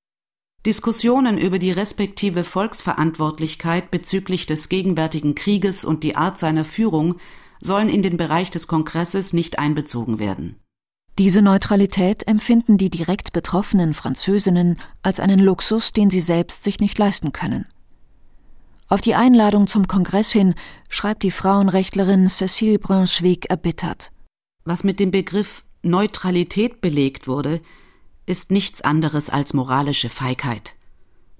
Diskussionen 0.66 1.38
über 1.38 1.60
die 1.60 1.72
respektive 1.72 2.44
Volksverantwortlichkeit 2.44 3.90
bezüglich 3.90 4.48
des 4.48 4.68
gegenwärtigen 4.68 5.34
Krieges 5.34 5.86
und 5.86 6.04
die 6.04 6.18
Art 6.18 6.38
seiner 6.38 6.66
Führung 6.66 7.16
sollen 7.62 7.88
in 7.88 8.02
den 8.02 8.18
Bereich 8.18 8.52
des 8.52 8.68
Kongresses 8.68 9.32
nicht 9.32 9.60
einbezogen 9.60 10.20
werden. 10.20 10.60
Diese 11.18 11.42
Neutralität 11.42 12.28
empfinden 12.28 12.78
die 12.78 12.90
direkt 12.90 13.32
betroffenen 13.32 13.94
Französinnen 13.94 14.78
als 15.02 15.22
einen 15.22 15.40
Luxus, 15.40 15.94
den 15.94 16.10
sie 16.10 16.20
selbst 16.20 16.66
sich 16.66 16.82
nicht 16.82 16.98
leisten 16.98 17.32
können. 17.32 17.68
Auf 18.90 19.00
die 19.00 19.16
Einladung 19.16 19.68
zum 19.68 19.88
Kongress 19.88 20.34
hin 20.34 20.54
schreibt 20.90 21.24
die 21.24 21.32
Frauenrechtlerin 21.32 22.28
Cécile 22.28 22.78
Brunswick 22.78 23.50
erbittert. 23.50 24.12
Was 24.66 24.84
mit 24.84 25.00
dem 25.00 25.12
Begriff 25.12 25.64
Neutralität 25.82 26.82
belegt 26.82 27.30
wurde, 27.30 27.62
ist 28.26 28.52
nichts 28.52 28.82
anderes 28.82 29.30
als 29.30 29.54
moralische 29.54 30.10
Feigheit. 30.10 30.76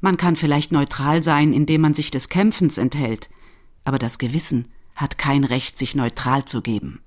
Man 0.02 0.18
kann 0.18 0.36
vielleicht 0.36 0.72
neutral 0.72 1.24
sein, 1.24 1.54
indem 1.54 1.82
man 1.82 1.94
sich 1.94 2.12
des 2.12 2.30
Kämpfens 2.30 2.78
enthält, 2.78 3.30
aber 3.84 4.00
das 4.00 4.18
Gewissen 4.18 4.68
hat 4.96 5.18
kein 5.18 5.44
Recht, 5.44 5.78
sich 5.78 5.96
neutral 5.96 6.46
zu 6.46 6.62
geben. 6.62 7.02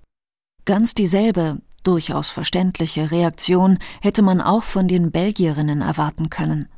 Ganz 0.64 0.94
dieselbe, 0.94 1.60
durchaus 1.82 2.28
verständliche 2.28 3.10
Reaktion 3.10 3.78
hätte 4.00 4.22
man 4.22 4.40
auch 4.40 4.64
von 4.64 4.88
den 4.88 5.10
Belgierinnen 5.10 5.80
erwarten 5.80 6.28
können. 6.28 6.68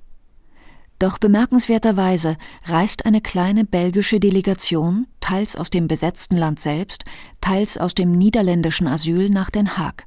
Doch 1.00 1.16
bemerkenswerterweise 1.16 2.36
reist 2.66 3.06
eine 3.06 3.22
kleine 3.22 3.64
belgische 3.64 4.20
Delegation, 4.20 5.06
teils 5.20 5.56
aus 5.56 5.70
dem 5.70 5.88
besetzten 5.88 6.36
Land 6.36 6.60
selbst, 6.60 7.04
teils 7.40 7.78
aus 7.78 7.94
dem 7.94 8.12
niederländischen 8.12 8.86
Asyl 8.86 9.30
nach 9.30 9.48
Den 9.48 9.78
Haag. 9.78 10.04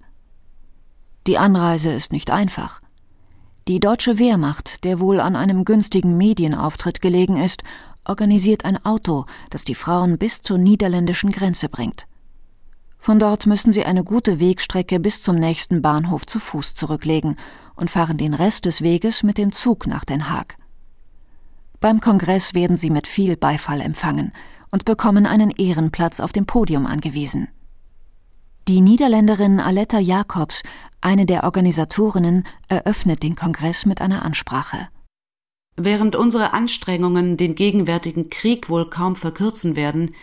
Die 1.25 1.39
Anreise 1.39 1.91
ist 1.91 2.11
nicht 2.11 2.29
einfach. 2.29 2.82
Die 3.69 3.79
deutsche 3.79 4.19
Wehrmacht, 4.19 4.83
der 4.83 4.99
wohl 4.99 5.21
an 5.21 5.37
einem 5.37 5.63
günstigen 5.63 6.17
Medienauftritt 6.17 6.99
gelegen 6.99 7.37
ist, 7.37 7.63
organisiert 8.03 8.65
ein 8.65 8.83
Auto, 8.83 9.25
das 9.51 9.63
die 9.63 9.75
Frauen 9.75 10.17
bis 10.17 10.41
zur 10.41 10.57
niederländischen 10.57 11.31
Grenze 11.31 11.69
bringt. 11.69 12.05
Von 12.99 13.19
dort 13.19 13.45
müssen 13.47 13.71
sie 13.71 13.85
eine 13.85 14.03
gute 14.03 14.41
Wegstrecke 14.41 14.99
bis 14.99 15.23
zum 15.23 15.37
nächsten 15.37 15.81
Bahnhof 15.81 16.25
zu 16.25 16.39
Fuß 16.39 16.75
zurücklegen 16.75 17.37
und 17.75 17.89
fahren 17.89 18.17
den 18.17 18.33
Rest 18.33 18.65
des 18.65 18.81
Weges 18.81 19.23
mit 19.23 19.37
dem 19.37 19.53
Zug 19.53 19.87
nach 19.87 20.03
Den 20.03 20.29
Haag. 20.29 20.57
Beim 21.79 22.01
Kongress 22.01 22.53
werden 22.53 22.75
sie 22.75 22.89
mit 22.89 23.07
viel 23.07 23.37
Beifall 23.37 23.79
empfangen 23.79 24.33
und 24.71 24.83
bekommen 24.83 25.25
einen 25.25 25.51
Ehrenplatz 25.51 26.19
auf 26.19 26.33
dem 26.33 26.45
Podium 26.45 26.85
angewiesen. 26.85 27.47
Die 28.69 28.79
Niederländerin 28.79 29.59
Aletta 29.59 29.99
Jacobs, 29.99 30.63
eine 31.01 31.25
der 31.25 31.43
Organisatorinnen, 31.43 32.45
eröffnet 32.69 33.21
den 33.21 33.35
Kongress 33.35 33.85
mit 33.85 33.99
einer 33.99 34.23
Ansprache. 34.23 34.87
Während 35.75 36.15
unsere 36.15 36.53
Anstrengungen 36.53 37.35
den 37.35 37.55
gegenwärtigen 37.55 38.29
Krieg 38.29 38.69
wohl 38.69 38.89
kaum 38.89 39.17
verkürzen 39.17 39.75
werden, 39.75 40.15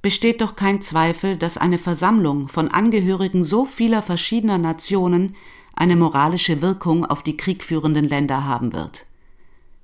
besteht 0.00 0.40
doch 0.40 0.56
kein 0.56 0.80
Zweifel, 0.80 1.36
dass 1.36 1.58
eine 1.58 1.76
Versammlung 1.76 2.48
von 2.48 2.68
Angehörigen 2.68 3.42
so 3.42 3.66
vieler 3.66 4.00
verschiedener 4.00 4.56
Nationen 4.56 5.36
eine 5.74 5.96
moralische 5.96 6.62
Wirkung 6.62 7.04
auf 7.04 7.22
die 7.22 7.36
kriegführenden 7.36 8.06
Länder 8.08 8.46
haben 8.46 8.72
wird. 8.72 9.04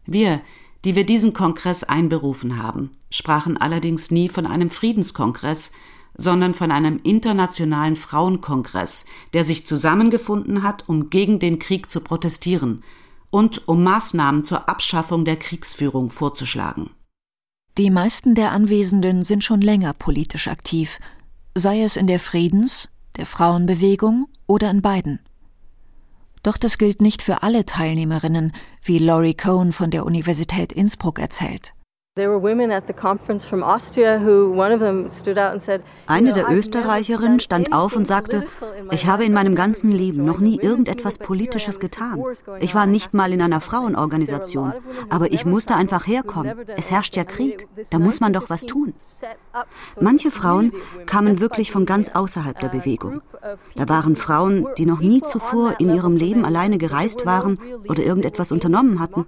Wir, 0.06 0.40
die 0.86 0.94
wir 0.94 1.04
diesen 1.04 1.34
Kongress 1.34 1.84
einberufen 1.84 2.62
haben, 2.62 2.90
sprachen 3.10 3.58
allerdings 3.58 4.10
nie 4.10 4.30
von 4.30 4.46
einem 4.46 4.70
Friedenskongress, 4.70 5.72
sondern 6.18 6.52
von 6.52 6.72
einem 6.72 7.00
internationalen 7.04 7.96
Frauenkongress, 7.96 9.04
der 9.32 9.44
sich 9.44 9.64
zusammengefunden 9.64 10.64
hat, 10.64 10.88
um 10.88 11.10
gegen 11.10 11.38
den 11.38 11.58
Krieg 11.58 11.88
zu 11.90 12.00
protestieren 12.00 12.82
und 13.30 13.68
um 13.68 13.82
Maßnahmen 13.84 14.42
zur 14.42 14.68
Abschaffung 14.68 15.24
der 15.24 15.36
Kriegsführung 15.36 16.10
vorzuschlagen. 16.10 16.90
Die 17.78 17.90
meisten 17.90 18.34
der 18.34 18.50
Anwesenden 18.50 19.22
sind 19.22 19.44
schon 19.44 19.60
länger 19.60 19.92
politisch 19.92 20.48
aktiv, 20.48 20.98
sei 21.54 21.82
es 21.82 21.96
in 21.96 22.08
der 22.08 22.18
Friedens-, 22.18 22.88
der 23.16 23.26
Frauenbewegung 23.26 24.26
oder 24.48 24.70
in 24.70 24.82
beiden. 24.82 25.20
Doch 26.42 26.56
das 26.56 26.78
gilt 26.78 27.00
nicht 27.00 27.22
für 27.22 27.42
alle 27.42 27.64
Teilnehmerinnen, 27.64 28.52
wie 28.82 28.98
Laurie 28.98 29.34
Cohn 29.34 29.72
von 29.72 29.90
der 29.90 30.04
Universität 30.04 30.72
Innsbruck 30.72 31.18
erzählt. 31.18 31.74
Eine 36.06 36.32
der 36.32 36.50
Österreicherinnen 36.50 37.40
stand 37.40 37.72
auf 37.72 37.96
und 37.96 38.06
sagte, 38.06 38.44
ich 38.90 39.06
habe 39.06 39.24
in 39.24 39.32
meinem 39.32 39.54
ganzen 39.54 39.90
Leben 39.90 40.24
noch 40.24 40.38
nie 40.38 40.58
irgendetwas 40.60 41.18
Politisches 41.18 41.80
getan. 41.80 42.22
Ich 42.60 42.74
war 42.74 42.86
nicht 42.86 43.14
mal 43.14 43.32
in 43.32 43.42
einer 43.42 43.60
Frauenorganisation, 43.60 44.72
aber 45.08 45.32
ich 45.32 45.44
musste 45.44 45.74
einfach 45.74 46.06
herkommen. 46.06 46.54
Es 46.76 46.90
herrscht 46.90 47.16
ja 47.16 47.24
Krieg, 47.24 47.68
da 47.90 47.98
muss 47.98 48.20
man 48.20 48.32
doch 48.32 48.50
was 48.50 48.62
tun. 48.66 48.94
Manche 50.00 50.30
Frauen 50.30 50.72
kamen 51.06 51.40
wirklich 51.40 51.72
von 51.72 51.86
ganz 51.86 52.10
außerhalb 52.14 52.58
der 52.60 52.68
Bewegung. 52.68 53.22
Da 53.74 53.88
waren 53.88 54.16
Frauen, 54.16 54.66
die 54.76 54.86
noch 54.86 55.00
nie 55.00 55.22
zuvor 55.22 55.74
in 55.78 55.94
ihrem 55.94 56.16
Leben 56.16 56.44
alleine 56.44 56.78
gereist 56.78 57.26
waren 57.26 57.58
oder 57.88 58.02
irgendetwas 58.02 58.52
unternommen 58.52 59.00
hatten. 59.00 59.26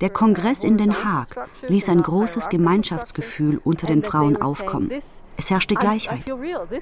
Der 0.00 0.10
Kongress 0.10 0.64
in 0.64 0.78
Den 0.78 1.04
Haag 1.04 1.48
ließ 1.68 1.88
ein 1.88 2.02
großes 2.10 2.48
Gemeinschaftsgefühl 2.48 3.60
unter 3.62 3.86
den 3.86 4.02
Frauen 4.02 4.36
aufkommen. 4.36 4.90
Es 5.36 5.48
herrschte 5.48 5.76
Gleichheit. 5.76 6.24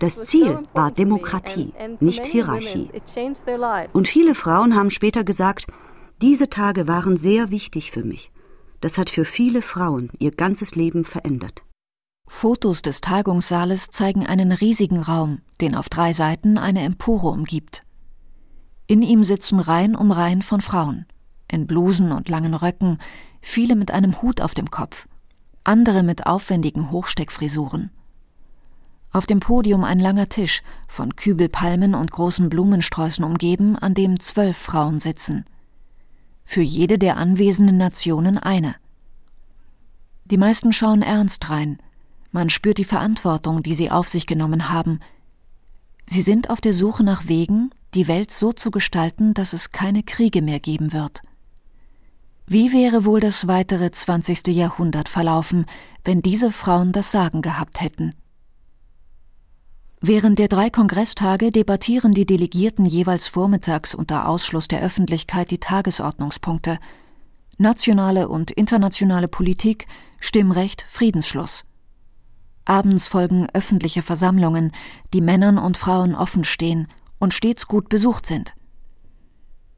Das 0.00 0.22
Ziel 0.22 0.58
war 0.72 0.90
Demokratie, 0.90 1.74
nicht 2.00 2.24
Hierarchie. 2.24 2.90
Und 3.92 4.08
viele 4.08 4.34
Frauen 4.34 4.74
haben 4.74 4.90
später 4.90 5.24
gesagt, 5.24 5.66
diese 6.22 6.48
Tage 6.48 6.88
waren 6.88 7.16
sehr 7.16 7.50
wichtig 7.50 7.90
für 7.90 8.04
mich. 8.04 8.32
Das 8.80 8.96
hat 8.96 9.10
für 9.10 9.24
viele 9.24 9.60
Frauen 9.60 10.10
ihr 10.18 10.30
ganzes 10.30 10.74
Leben 10.74 11.04
verändert. 11.04 11.62
Fotos 12.26 12.82
des 12.82 13.00
Tagungssaales 13.00 13.90
zeigen 13.90 14.26
einen 14.26 14.52
riesigen 14.52 15.00
Raum, 15.00 15.40
den 15.60 15.74
auf 15.74 15.88
drei 15.88 16.12
Seiten 16.12 16.56
eine 16.58 16.82
Empore 16.82 17.28
umgibt. 17.28 17.82
In 18.86 19.02
ihm 19.02 19.24
sitzen 19.24 19.60
Reihen 19.60 19.94
um 19.94 20.10
Reihen 20.10 20.42
von 20.42 20.62
Frauen, 20.62 21.06
in 21.50 21.66
Blusen 21.66 22.12
und 22.12 22.28
langen 22.28 22.54
Röcken, 22.54 22.98
viele 23.40 23.76
mit 23.76 23.90
einem 23.90 24.20
Hut 24.22 24.40
auf 24.40 24.54
dem 24.54 24.70
Kopf, 24.70 25.06
andere 25.68 26.02
mit 26.02 26.26
aufwendigen 26.26 26.90
Hochsteckfrisuren. 26.90 27.90
Auf 29.12 29.26
dem 29.26 29.38
Podium 29.38 29.84
ein 29.84 30.00
langer 30.00 30.28
Tisch, 30.28 30.62
von 30.88 31.14
Kübelpalmen 31.14 31.94
und 31.94 32.10
großen 32.10 32.48
Blumensträußen 32.48 33.24
umgeben, 33.24 33.76
an 33.76 33.94
dem 33.94 34.18
zwölf 34.18 34.56
Frauen 34.56 34.98
sitzen. 34.98 35.44
Für 36.44 36.62
jede 36.62 36.98
der 36.98 37.18
anwesenden 37.18 37.76
Nationen 37.76 38.38
eine. 38.38 38.74
Die 40.24 40.38
meisten 40.38 40.72
schauen 40.72 41.02
ernst 41.02 41.50
rein, 41.50 41.78
man 42.30 42.50
spürt 42.50 42.78
die 42.78 42.84
Verantwortung, 42.84 43.62
die 43.62 43.74
sie 43.74 43.90
auf 43.90 44.08
sich 44.08 44.26
genommen 44.26 44.68
haben. 44.68 45.00
Sie 46.06 46.22
sind 46.22 46.50
auf 46.50 46.60
der 46.60 46.74
Suche 46.74 47.04
nach 47.04 47.28
Wegen, 47.28 47.70
die 47.94 48.08
Welt 48.08 48.30
so 48.30 48.52
zu 48.52 48.70
gestalten, 48.70 49.34
dass 49.34 49.52
es 49.52 49.70
keine 49.70 50.02
Kriege 50.02 50.42
mehr 50.42 50.60
geben 50.60 50.92
wird. 50.92 51.22
Wie 52.50 52.72
wäre 52.72 53.04
wohl 53.04 53.20
das 53.20 53.46
weitere 53.46 53.90
20. 53.90 54.46
Jahrhundert 54.48 55.10
verlaufen, 55.10 55.66
wenn 56.02 56.22
diese 56.22 56.50
Frauen 56.50 56.92
das 56.92 57.10
Sagen 57.10 57.42
gehabt 57.42 57.82
hätten? 57.82 58.14
Während 60.00 60.38
der 60.38 60.48
drei 60.48 60.70
Kongresstage 60.70 61.50
debattieren 61.50 62.12
die 62.12 62.24
Delegierten 62.24 62.86
jeweils 62.86 63.28
vormittags 63.28 63.94
unter 63.94 64.26
Ausschluss 64.26 64.66
der 64.66 64.80
Öffentlichkeit 64.80 65.50
die 65.50 65.58
Tagesordnungspunkte 65.58 66.78
nationale 67.58 68.28
und 68.28 68.50
internationale 68.50 69.28
Politik, 69.28 69.86
Stimmrecht, 70.18 70.86
Friedensschluss. 70.88 71.66
Abends 72.64 73.08
folgen 73.08 73.46
öffentliche 73.52 74.00
Versammlungen, 74.00 74.72
die 75.12 75.20
Männern 75.20 75.58
und 75.58 75.76
Frauen 75.76 76.14
offen 76.14 76.44
stehen 76.44 76.86
und 77.18 77.34
stets 77.34 77.66
gut 77.66 77.90
besucht 77.90 78.24
sind. 78.24 78.54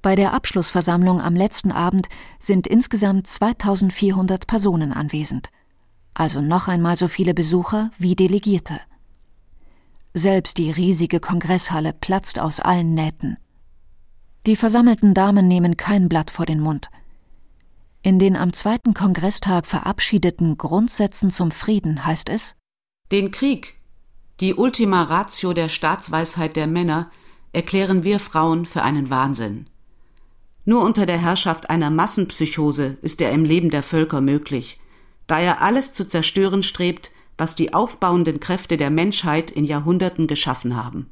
Bei 0.03 0.17
der 0.17 0.33
Abschlussversammlung 0.33 1.21
am 1.21 1.35
letzten 1.37 1.73
Abend 1.73 2.09
sind 2.39 2.67
insgesamt 2.67 3.27
2400 3.27 4.47
Personen 4.47 4.93
anwesend. 4.93 5.51
also 6.15 6.41
noch 6.41 6.69
einmal 6.69 6.97
so 6.97 7.09
viele 7.09 7.35
Besucher 7.35 7.91
wie 7.99 8.17
Delegierte. 8.17 8.81
Selbst 10.13 10.59
die 10.59 10.71
riesige 10.71 11.21
Kongresshalle 11.21 11.93
platzt 11.93 12.39
aus 12.39 12.61
allen 12.61 12.95
Nähten. 12.95 13.37
Die 14.47 14.57
versammelten 14.57 15.15
Damen 15.15 15.47
nehmen 15.47 15.77
kein 15.77 16.09
Blatt 16.09 16.31
vor 16.31 16.47
den 16.47 16.61
Mund. 16.61 16.91
In 18.03 18.19
den 18.19 18.35
am 18.37 18.53
zweiten 18.53 18.95
Kongresstag 18.95 19.67
verabschiedeten 19.67 20.57
Grundsätzen 20.57 21.31
zum 21.31 21.51
Frieden 21.51 22.05
heißt 22.05 22.29
es 22.29 22.57
Den 23.13 23.31
Krieg, 23.31 23.79
die 24.41 24.55
Ultima 24.55 25.03
Ratio 25.03 25.53
der 25.53 25.69
Staatsweisheit 25.69 26.57
der 26.57 26.67
Männer, 26.67 27.11
erklären 27.53 28.05
wir 28.05 28.19
Frauen 28.19 28.65
für 28.65 28.83
einen 28.83 29.11
Wahnsinn. 29.11 29.69
Nur 30.64 30.83
unter 30.83 31.07
der 31.07 31.18
Herrschaft 31.18 31.70
einer 31.70 31.90
Massenpsychose 31.90 32.99
ist 33.03 33.20
er 33.20 33.33
im 33.33 33.44
Leben 33.44 33.70
der 33.70 33.83
Völker 33.83 34.20
möglich, 34.20 34.79
da 35.27 35.38
er 35.38 35.62
alles 35.62 35.92
zu 35.92 36.07
zerstören 36.07 36.62
strebt, 36.62 37.11
was 37.38 37.55
die 37.55 37.73
aufbauenden 37.73 38.38
Kräfte 38.40 38.77
der 38.77 38.90
Menschheit 38.90 39.51
in 39.51 39.64
Jahrhunderten 39.64 40.27
geschaffen 40.27 40.77
haben. 40.77 41.11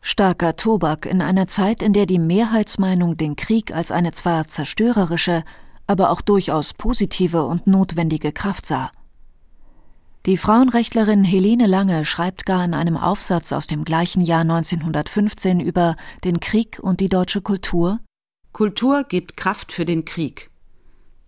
Starker 0.00 0.54
Tobak 0.54 1.04
in 1.04 1.20
einer 1.20 1.48
Zeit, 1.48 1.82
in 1.82 1.92
der 1.92 2.06
die 2.06 2.20
Mehrheitsmeinung 2.20 3.16
den 3.16 3.34
Krieg 3.34 3.74
als 3.74 3.90
eine 3.90 4.12
zwar 4.12 4.46
zerstörerische, 4.46 5.42
aber 5.88 6.10
auch 6.10 6.20
durchaus 6.20 6.74
positive 6.74 7.44
und 7.44 7.66
notwendige 7.66 8.30
Kraft 8.30 8.66
sah. 8.66 8.92
Die 10.26 10.36
Frauenrechtlerin 10.36 11.24
Helene 11.24 11.66
Lange 11.66 12.04
schreibt 12.04 12.46
gar 12.46 12.64
in 12.64 12.74
einem 12.74 12.96
Aufsatz 12.96 13.52
aus 13.52 13.66
dem 13.66 13.84
gleichen 13.84 14.20
Jahr 14.20 14.40
1915 14.40 15.60
über 15.60 15.96
den 16.24 16.40
Krieg 16.40 16.78
und 16.80 17.00
die 17.00 17.08
deutsche 17.08 17.40
Kultur 17.40 18.00
Kultur 18.56 19.04
gibt 19.04 19.36
Kraft 19.36 19.70
für 19.70 19.84
den 19.84 20.06
Krieg. 20.06 20.50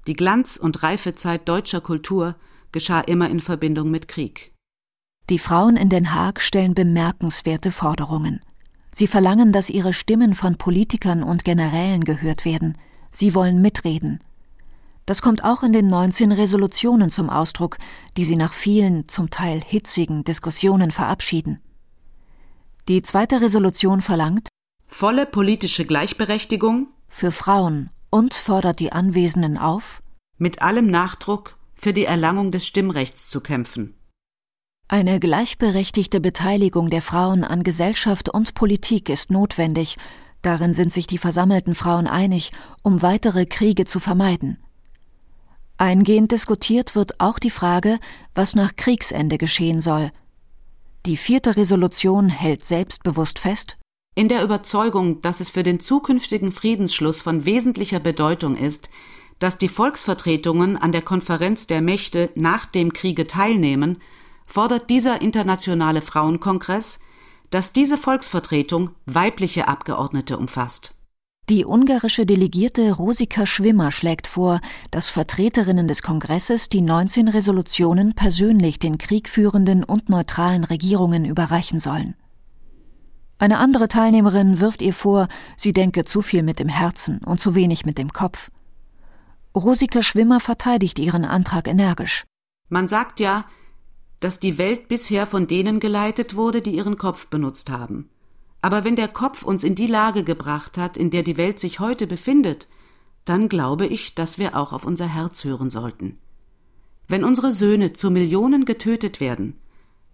Die 0.06 0.14
Glanz- 0.14 0.56
und 0.56 0.82
Reifezeit 0.82 1.46
deutscher 1.46 1.82
Kultur 1.82 2.36
geschah 2.72 3.00
immer 3.00 3.28
in 3.28 3.40
Verbindung 3.40 3.90
mit 3.90 4.08
Krieg. 4.08 4.54
Die 5.28 5.38
Frauen 5.38 5.76
in 5.76 5.90
Den 5.90 6.14
Haag 6.14 6.40
stellen 6.40 6.72
bemerkenswerte 6.72 7.70
Forderungen. 7.70 8.40
Sie 8.90 9.06
verlangen, 9.06 9.52
dass 9.52 9.68
ihre 9.68 9.92
Stimmen 9.92 10.34
von 10.34 10.56
Politikern 10.56 11.22
und 11.22 11.44
Generälen 11.44 12.04
gehört 12.04 12.46
werden. 12.46 12.78
Sie 13.12 13.34
wollen 13.34 13.60
mitreden. 13.60 14.20
Das 15.04 15.20
kommt 15.20 15.44
auch 15.44 15.62
in 15.62 15.74
den 15.74 15.90
19 15.90 16.32
Resolutionen 16.32 17.10
zum 17.10 17.28
Ausdruck, 17.28 17.76
die 18.16 18.24
sie 18.24 18.36
nach 18.36 18.54
vielen, 18.54 19.06
zum 19.06 19.28
Teil 19.28 19.60
hitzigen 19.62 20.24
Diskussionen 20.24 20.92
verabschieden. 20.92 21.60
Die 22.88 23.02
zweite 23.02 23.42
Resolution 23.42 24.00
verlangt 24.00 24.48
volle 24.86 25.26
politische 25.26 25.84
Gleichberechtigung 25.84 26.88
für 27.08 27.32
Frauen 27.32 27.90
und 28.10 28.34
fordert 28.34 28.80
die 28.80 28.92
Anwesenden 28.92 29.58
auf, 29.58 30.02
mit 30.38 30.62
allem 30.62 30.86
Nachdruck 30.86 31.58
für 31.74 31.92
die 31.92 32.04
Erlangung 32.04 32.50
des 32.50 32.66
Stimmrechts 32.66 33.28
zu 33.28 33.40
kämpfen. 33.40 33.94
Eine 34.88 35.20
gleichberechtigte 35.20 36.20
Beteiligung 36.20 36.88
der 36.88 37.02
Frauen 37.02 37.44
an 37.44 37.62
Gesellschaft 37.62 38.30
und 38.30 38.54
Politik 38.54 39.10
ist 39.10 39.30
notwendig, 39.30 39.98
darin 40.40 40.72
sind 40.72 40.92
sich 40.92 41.06
die 41.06 41.18
versammelten 41.18 41.74
Frauen 41.74 42.06
einig, 42.06 42.52
um 42.82 43.02
weitere 43.02 43.44
Kriege 43.44 43.84
zu 43.84 44.00
vermeiden. 44.00 44.58
Eingehend 45.76 46.32
diskutiert 46.32 46.94
wird 46.94 47.20
auch 47.20 47.38
die 47.38 47.50
Frage, 47.50 47.98
was 48.34 48.54
nach 48.56 48.74
Kriegsende 48.76 49.38
geschehen 49.38 49.80
soll. 49.80 50.10
Die 51.06 51.16
vierte 51.16 51.56
Resolution 51.56 52.28
hält 52.28 52.64
selbstbewusst 52.64 53.38
fest, 53.38 53.76
in 54.18 54.26
der 54.26 54.42
Überzeugung, 54.42 55.22
dass 55.22 55.38
es 55.38 55.48
für 55.48 55.62
den 55.62 55.78
zukünftigen 55.78 56.50
Friedensschluss 56.50 57.22
von 57.22 57.44
wesentlicher 57.44 58.00
Bedeutung 58.00 58.56
ist, 58.56 58.90
dass 59.38 59.58
die 59.58 59.68
Volksvertretungen 59.68 60.76
an 60.76 60.90
der 60.90 61.02
Konferenz 61.02 61.68
der 61.68 61.80
Mächte 61.80 62.28
nach 62.34 62.66
dem 62.66 62.92
Kriege 62.92 63.28
teilnehmen, 63.28 63.98
fordert 64.44 64.90
dieser 64.90 65.22
internationale 65.22 66.02
Frauenkongress, 66.02 66.98
dass 67.50 67.72
diese 67.72 67.96
Volksvertretung 67.96 68.90
weibliche 69.06 69.68
Abgeordnete 69.68 70.36
umfasst. 70.36 70.96
Die 71.48 71.64
ungarische 71.64 72.26
Delegierte 72.26 72.90
Rosika 72.90 73.46
Schwimmer 73.46 73.92
schlägt 73.92 74.26
vor, 74.26 74.60
dass 74.90 75.10
Vertreterinnen 75.10 75.86
des 75.86 76.02
Kongresses 76.02 76.68
die 76.68 76.80
19 76.80 77.28
Resolutionen 77.28 78.14
persönlich 78.14 78.80
den 78.80 78.98
kriegführenden 78.98 79.84
und 79.84 80.08
neutralen 80.08 80.64
Regierungen 80.64 81.24
überreichen 81.24 81.78
sollen. 81.78 82.16
Eine 83.38 83.58
andere 83.58 83.86
Teilnehmerin 83.86 84.60
wirft 84.60 84.82
ihr 84.82 84.92
vor, 84.92 85.28
sie 85.56 85.72
denke 85.72 86.04
zu 86.04 86.22
viel 86.22 86.42
mit 86.42 86.58
dem 86.58 86.68
Herzen 86.68 87.18
und 87.24 87.40
zu 87.40 87.54
wenig 87.54 87.86
mit 87.86 87.96
dem 87.96 88.12
Kopf. 88.12 88.50
Rosika 89.54 90.02
Schwimmer 90.02 90.40
verteidigt 90.40 90.98
ihren 90.98 91.24
Antrag 91.24 91.68
energisch. 91.68 92.24
Man 92.68 92.88
sagt 92.88 93.20
ja, 93.20 93.44
dass 94.20 94.40
die 94.40 94.58
Welt 94.58 94.88
bisher 94.88 95.26
von 95.26 95.46
denen 95.46 95.78
geleitet 95.78 96.34
wurde, 96.34 96.60
die 96.60 96.74
ihren 96.74 96.98
Kopf 96.98 97.28
benutzt 97.28 97.70
haben. 97.70 98.10
Aber 98.60 98.84
wenn 98.84 98.96
der 98.96 99.08
Kopf 99.08 99.44
uns 99.44 99.62
in 99.62 99.76
die 99.76 99.86
Lage 99.86 100.24
gebracht 100.24 100.76
hat, 100.76 100.96
in 100.96 101.10
der 101.10 101.22
die 101.22 101.36
Welt 101.36 101.60
sich 101.60 101.78
heute 101.78 102.08
befindet, 102.08 102.68
dann 103.24 103.48
glaube 103.48 103.86
ich, 103.86 104.16
dass 104.16 104.38
wir 104.38 104.56
auch 104.56 104.72
auf 104.72 104.84
unser 104.84 105.06
Herz 105.06 105.44
hören 105.44 105.70
sollten. 105.70 106.18
Wenn 107.06 107.24
unsere 107.24 107.52
Söhne 107.52 107.92
zu 107.92 108.10
Millionen 108.10 108.64
getötet 108.64 109.20
werden, 109.20 109.57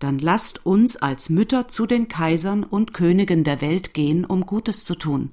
dann 0.04 0.18
lasst 0.18 0.66
uns 0.66 0.96
als 0.96 1.30
Mütter 1.30 1.66
zu 1.66 1.86
den 1.86 2.08
Kaisern 2.08 2.62
und 2.62 2.92
Königen 2.92 3.42
der 3.42 3.62
Welt 3.62 3.94
gehen, 3.94 4.26
um 4.26 4.44
Gutes 4.44 4.84
zu 4.84 4.94
tun, 4.94 5.30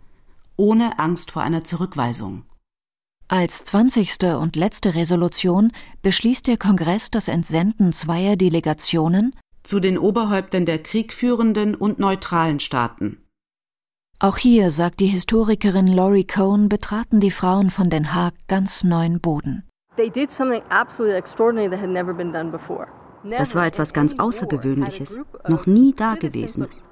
ohne 0.55 0.97
Angst 0.97 1.31
vor 1.31 1.41
einer 1.41 1.65
Zurückweisung. 1.65 2.43
Als 3.27 3.65
zwanzigste 3.65 4.39
und 4.39 4.55
letzte 4.55 4.95
Resolution 4.95 5.73
beschließt 6.03 6.47
der 6.47 6.55
Kongress 6.55 7.11
das 7.11 7.27
Entsenden 7.27 7.91
zweier 7.91 8.37
Delegationen 8.37 9.35
zu 9.61 9.81
den 9.81 9.97
Oberhäuptern 9.97 10.65
der 10.65 10.81
kriegführenden 10.81 11.75
und 11.75 11.99
neutralen 11.99 12.61
Staaten. 12.61 13.17
Auch 14.19 14.37
hier, 14.37 14.71
sagt 14.71 15.01
die 15.01 15.07
Historikerin 15.07 15.87
Laurie 15.87 16.25
Cohn, 16.25 16.69
betraten 16.69 17.19
die 17.19 17.31
Frauen 17.31 17.71
von 17.71 17.89
Den 17.89 18.13
Haag 18.13 18.35
ganz 18.47 18.85
neuen 18.85 19.19
Boden. 19.19 19.67
Das 23.23 23.55
war 23.55 23.65
etwas 23.65 23.93
ganz 23.93 24.17
Außergewöhnliches, 24.17 25.19
noch 25.47 25.65
nie 25.65 25.93
Dagewesenes. 25.93 26.85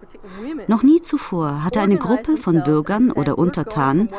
Noch 0.67 0.83
nie 0.83 1.01
zuvor 1.01 1.63
hatte 1.63 1.81
eine 1.81 1.97
Gruppe 1.97 2.37
von 2.37 2.63
Bürgern 2.63 3.11
oder 3.11 3.37
Untertanen 3.37 4.09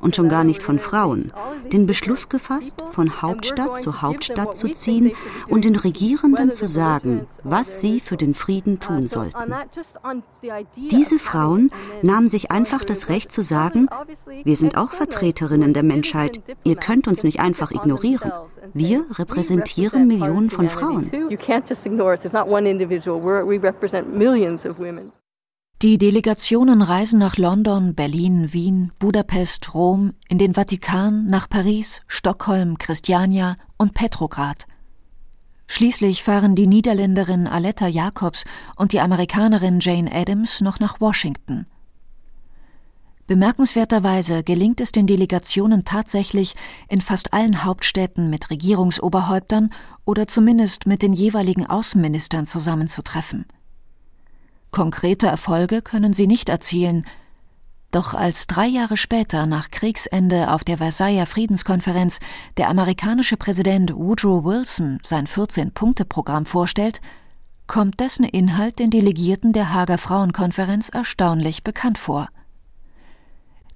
und 0.00 0.16
schon 0.16 0.28
gar 0.28 0.44
nicht 0.44 0.62
von 0.62 0.78
Frauen 0.78 1.32
den 1.72 1.86
Beschluss 1.86 2.28
gefasst, 2.28 2.76
von 2.90 3.22
Hauptstadt 3.22 3.80
zu 3.80 4.02
Hauptstadt 4.02 4.56
zu 4.56 4.68
ziehen 4.68 5.12
und 5.48 5.64
den 5.64 5.76
Regierenden 5.76 6.52
zu 6.52 6.66
sagen, 6.66 7.26
was 7.44 7.80
sie 7.80 8.00
für 8.00 8.16
den 8.16 8.34
Frieden 8.34 8.80
tun 8.80 9.06
sollten. 9.06 9.54
Diese 10.90 11.18
Frauen 11.18 11.70
nahmen 12.02 12.28
sich 12.28 12.50
einfach 12.50 12.84
das 12.84 13.08
Recht 13.08 13.30
zu 13.30 13.42
sagen, 13.42 13.88
wir 14.44 14.56
sind 14.56 14.76
auch 14.76 14.92
Vertreterinnen 14.92 15.72
der 15.72 15.82
Menschheit, 15.82 16.40
ihr 16.64 16.76
könnt 16.76 17.06
uns 17.06 17.22
nicht 17.22 17.40
einfach 17.40 17.70
ignorieren. 17.70 18.32
Wir 18.74 19.04
repräsentieren 19.18 20.06
Millionen 20.06 20.50
von 20.50 20.68
Frauen. 20.68 21.10
Die 25.82 25.96
Delegationen 25.96 26.82
reisen 26.82 27.18
nach 27.18 27.38
London, 27.38 27.94
Berlin, 27.94 28.52
Wien, 28.52 28.92
Budapest, 28.98 29.74
Rom, 29.74 30.12
in 30.28 30.36
den 30.36 30.52
Vatikan, 30.52 31.26
nach 31.26 31.48
Paris, 31.48 32.02
Stockholm, 32.06 32.76
Christiania 32.76 33.56
und 33.78 33.94
Petrograd. 33.94 34.66
Schließlich 35.68 36.22
fahren 36.22 36.54
die 36.54 36.66
Niederländerin 36.66 37.46
Aletta 37.46 37.86
Jacobs 37.86 38.44
und 38.76 38.92
die 38.92 39.00
Amerikanerin 39.00 39.78
Jane 39.80 40.10
Addams 40.12 40.60
noch 40.60 40.80
nach 40.80 41.00
Washington. 41.00 41.66
Bemerkenswerterweise 43.30 44.42
gelingt 44.42 44.80
es 44.80 44.90
den 44.90 45.06
Delegationen 45.06 45.84
tatsächlich, 45.84 46.56
in 46.88 47.00
fast 47.00 47.32
allen 47.32 47.62
Hauptstädten 47.62 48.28
mit 48.28 48.50
Regierungsoberhäuptern 48.50 49.70
oder 50.04 50.26
zumindest 50.26 50.88
mit 50.88 51.00
den 51.00 51.12
jeweiligen 51.12 51.64
Außenministern 51.64 52.44
zusammenzutreffen. 52.44 53.46
Konkrete 54.72 55.28
Erfolge 55.28 55.80
können 55.80 56.12
sie 56.12 56.26
nicht 56.26 56.48
erzielen, 56.48 57.06
doch 57.92 58.14
als 58.14 58.48
drei 58.48 58.66
Jahre 58.66 58.96
später 58.96 59.46
nach 59.46 59.70
Kriegsende 59.70 60.52
auf 60.52 60.64
der 60.64 60.78
Versailler 60.78 61.26
Friedenskonferenz 61.26 62.18
der 62.56 62.68
amerikanische 62.68 63.36
Präsident 63.36 63.94
Woodrow 63.94 64.44
Wilson 64.44 64.98
sein 65.04 65.28
14-Punkte-Programm 65.28 66.46
vorstellt, 66.46 67.00
kommt 67.68 68.00
dessen 68.00 68.24
Inhalt 68.24 68.80
den 68.80 68.90
Delegierten 68.90 69.52
der 69.52 69.72
Hager 69.72 69.98
Frauenkonferenz 69.98 70.88
erstaunlich 70.88 71.62
bekannt 71.62 71.96
vor. 71.96 72.28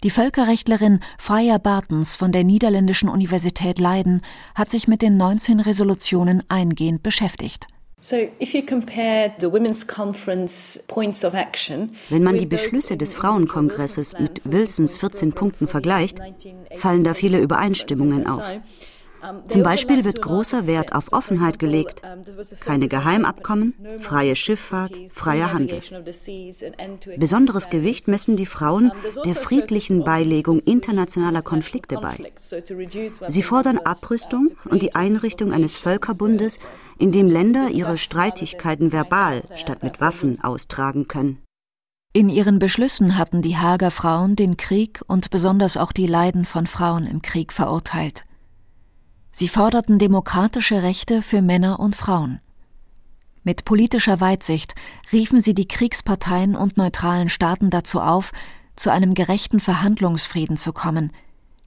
Die 0.04 0.10
Völkerrechtlerin 0.10 1.00
Freya 1.16 1.56
Bartens 1.56 2.14
von 2.14 2.30
der 2.30 2.44
Niederländischen 2.44 3.08
Universität 3.08 3.78
Leiden 3.78 4.20
hat 4.54 4.68
sich 4.68 4.86
mit 4.86 5.00
den 5.00 5.16
19 5.16 5.60
Resolutionen 5.60 6.42
eingehend 6.50 7.02
beschäftigt. 7.02 7.68
Wenn 12.10 12.22
man 12.22 12.36
die 12.36 12.44
Beschlüsse 12.44 12.98
des 12.98 13.14
Frauenkongresses 13.14 14.18
mit 14.18 14.42
Wilsons 14.44 14.98
14 14.98 15.32
Punkten 15.32 15.68
vergleicht, 15.68 16.18
fallen 16.76 17.02
da 17.02 17.14
viele 17.14 17.40
Übereinstimmungen 17.40 18.26
auf. 18.26 18.42
Zum 19.48 19.62
Beispiel 19.62 20.04
wird 20.04 20.22
großer 20.22 20.66
Wert 20.66 20.94
auf 20.94 21.12
Offenheit 21.12 21.58
gelegt, 21.58 22.02
keine 22.60 22.88
Geheimabkommen, 22.88 23.74
freie 24.00 24.36
Schifffahrt, 24.36 24.98
freier 25.08 25.52
Handel. 25.52 25.80
Besonderes 27.16 27.70
Gewicht 27.70 28.08
messen 28.08 28.36
die 28.36 28.46
Frauen 28.46 28.92
der 29.24 29.34
friedlichen 29.34 30.04
Beilegung 30.04 30.58
internationaler 30.58 31.42
Konflikte 31.42 31.96
bei. 31.96 32.32
Sie 33.28 33.42
fordern 33.42 33.78
Abrüstung 33.78 34.50
und 34.64 34.82
die 34.82 34.94
Einrichtung 34.94 35.52
eines 35.52 35.76
Völkerbundes, 35.76 36.58
in 36.98 37.12
dem 37.12 37.28
Länder 37.28 37.68
ihre 37.70 37.98
Streitigkeiten 37.98 38.92
verbal 38.92 39.42
statt 39.56 39.82
mit 39.82 40.00
Waffen 40.00 40.42
austragen 40.42 41.08
können. 41.08 41.38
In 42.12 42.28
ihren 42.28 42.60
Beschlüssen 42.60 43.18
hatten 43.18 43.42
die 43.42 43.56
Hager 43.56 43.90
Frauen 43.90 44.36
den 44.36 44.56
Krieg 44.56 45.00
und 45.08 45.30
besonders 45.30 45.76
auch 45.76 45.90
die 45.90 46.06
Leiden 46.06 46.44
von 46.44 46.68
Frauen 46.68 47.06
im 47.06 47.22
Krieg 47.22 47.52
verurteilt. 47.52 48.24
Sie 49.36 49.48
forderten 49.48 49.98
demokratische 49.98 50.84
Rechte 50.84 51.20
für 51.20 51.42
Männer 51.42 51.80
und 51.80 51.96
Frauen. 51.96 52.38
Mit 53.42 53.64
politischer 53.64 54.20
Weitsicht 54.20 54.76
riefen 55.10 55.40
sie 55.40 55.54
die 55.54 55.66
Kriegsparteien 55.66 56.54
und 56.54 56.76
neutralen 56.76 57.28
Staaten 57.28 57.68
dazu 57.68 58.00
auf, 58.00 58.30
zu 58.76 58.92
einem 58.92 59.12
gerechten 59.14 59.58
Verhandlungsfrieden 59.58 60.56
zu 60.56 60.72
kommen, 60.72 61.10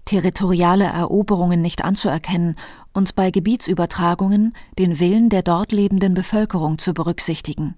territoriale 0.06 0.86
Eroberungen 0.86 1.62
nicht 1.62 1.84
anzuerkennen 1.84 2.56
und 2.94 3.16
bei 3.16 3.32
Gebietsübertragungen 3.32 4.54
den 4.80 5.02
Willen 5.02 5.28
der 5.28 5.44
dort 5.44 5.74
lebenden 5.74 6.14
Bevölkerung 6.14 6.78
zu 6.78 6.94
berücksichtigen. 6.94 7.76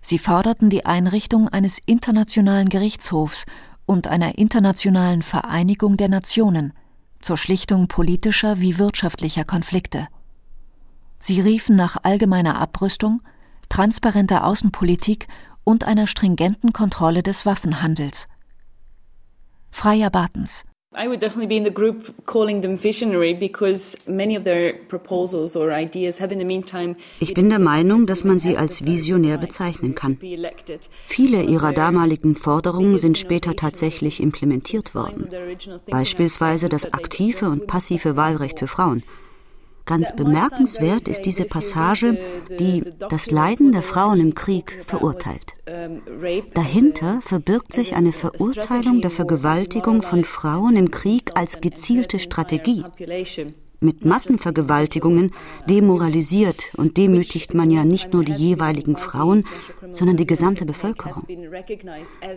Sie 0.00 0.18
forderten 0.18 0.70
die 0.70 0.86
Einrichtung 0.86 1.48
eines 1.48 1.78
internationalen 1.86 2.68
Gerichtshofs 2.68 3.46
und 3.86 4.08
einer 4.08 4.38
internationalen 4.38 5.22
Vereinigung 5.22 5.96
der 5.96 6.08
Nationen 6.08 6.72
zur 7.22 7.36
Schlichtung 7.36 7.88
politischer 7.88 8.60
wie 8.60 8.78
wirtschaftlicher 8.78 9.44
Konflikte. 9.44 10.08
Sie 11.18 11.40
riefen 11.40 11.76
nach 11.76 11.96
allgemeiner 12.02 12.60
Abrüstung, 12.60 13.22
transparenter 13.68 14.44
Außenpolitik 14.44 15.28
und 15.64 15.84
einer 15.84 16.06
stringenten 16.06 16.72
Kontrolle 16.72 17.22
des 17.22 17.46
Waffenhandels. 17.46 18.28
Freier 19.70 20.10
Bartens 20.10 20.64
I 20.94 21.08
would 21.08 21.20
definitely 21.20 21.46
be 21.46 21.56
in 21.56 21.64
the 21.64 21.70
group 21.70 22.12
calling 22.26 22.60
them 22.60 22.76
visionary 22.76 23.32
because 23.32 23.96
many 24.06 24.36
of 24.36 24.44
their 24.44 24.74
proposals 24.88 25.56
or 25.56 25.72
ideas 25.72 26.20
have 26.20 26.32
in 26.32 26.38
the 26.38 26.44
meantime 26.44 26.96
Ich 27.18 27.32
bin 27.32 27.48
der 27.48 27.58
Meinung, 27.58 28.04
dass 28.06 28.24
man 28.24 28.38
sie 28.38 28.58
als 28.58 28.84
visionär 28.84 29.38
bezeichnen 29.38 29.94
kann. 29.94 30.18
Viele 31.06 31.42
ihrer 31.44 31.72
damaligen 31.72 32.36
Forderungen 32.36 32.98
sind 32.98 33.16
später 33.16 33.56
tatsächlich 33.56 34.22
implementiert 34.22 34.94
worden. 34.94 35.30
Beispielsweise 35.86 36.68
das 36.68 36.92
aktive 36.92 37.46
und 37.46 37.66
passive 37.66 38.16
Wahlrecht 38.16 38.58
für 38.58 38.68
Frauen. 38.68 39.02
Ganz 39.84 40.14
bemerkenswert 40.14 41.08
ist 41.08 41.22
diese 41.22 41.44
Passage, 41.44 42.18
die 42.58 42.82
das 43.08 43.30
Leiden 43.30 43.72
der 43.72 43.82
Frauen 43.82 44.20
im 44.20 44.34
Krieg 44.34 44.84
verurteilt. 44.86 45.52
Dahinter 46.54 47.20
verbirgt 47.22 47.72
sich 47.72 47.94
eine 47.94 48.12
Verurteilung 48.12 49.00
der 49.00 49.10
Vergewaltigung 49.10 50.02
von 50.02 50.24
Frauen 50.24 50.76
im 50.76 50.90
Krieg 50.90 51.30
als 51.34 51.60
gezielte 51.60 52.18
Strategie. 52.18 52.84
Mit 53.82 54.04
Massenvergewaltigungen 54.04 55.32
demoralisiert 55.68 56.70
und 56.76 56.96
demütigt 56.96 57.52
man 57.52 57.68
ja 57.68 57.84
nicht 57.84 58.12
nur 58.12 58.24
die 58.24 58.32
jeweiligen 58.32 58.96
Frauen, 58.96 59.42
sondern 59.90 60.16
die 60.16 60.26
gesamte 60.26 60.64
Bevölkerung. 60.64 61.26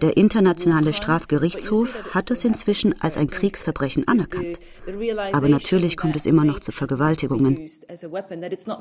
Der 0.02 0.18
Internationale 0.18 0.92
Strafgerichtshof 0.92 1.90
hat 2.10 2.32
es 2.32 2.44
inzwischen 2.46 3.00
als 3.00 3.16
ein 3.16 3.28
Kriegsverbrechen 3.28 4.08
anerkannt. 4.08 4.60
Aber 5.34 5.48
natürlich 5.48 5.98
kommt 5.98 6.16
es 6.16 6.26
immer 6.26 6.46
noch 6.46 6.60
zu 6.60 6.72
Vergewaltigungen. 6.72 7.70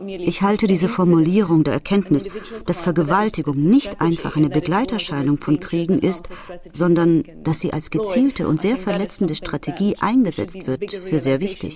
Ich 0.07 0.41
halte 0.41 0.67
diese 0.67 0.89
Formulierung 0.89 1.65
der 1.65 1.75
Erkenntnis, 1.75 2.31
dass 2.65 2.81
Vergewaltigung 2.81 3.57
nicht 3.57 4.01
einfach 4.01 4.37
eine 4.37 4.49
Begleiterscheinung 4.49 5.37
von 5.37 5.61
Kriegen 5.61 5.99
ist, 5.99 6.31
sondern 6.73 7.25
dass 7.43 7.61
sie 7.61 7.75
als 7.75 7.91
gezielte 7.91 8.49
und 8.49 8.59
sehr 8.59 8.79
verletzende 8.79 9.35
Strategie 9.35 9.97
eingesetzt 10.01 10.67
wird, 10.67 10.91
für 10.91 11.21
sehr 11.21 11.43
wichtig 11.43 11.75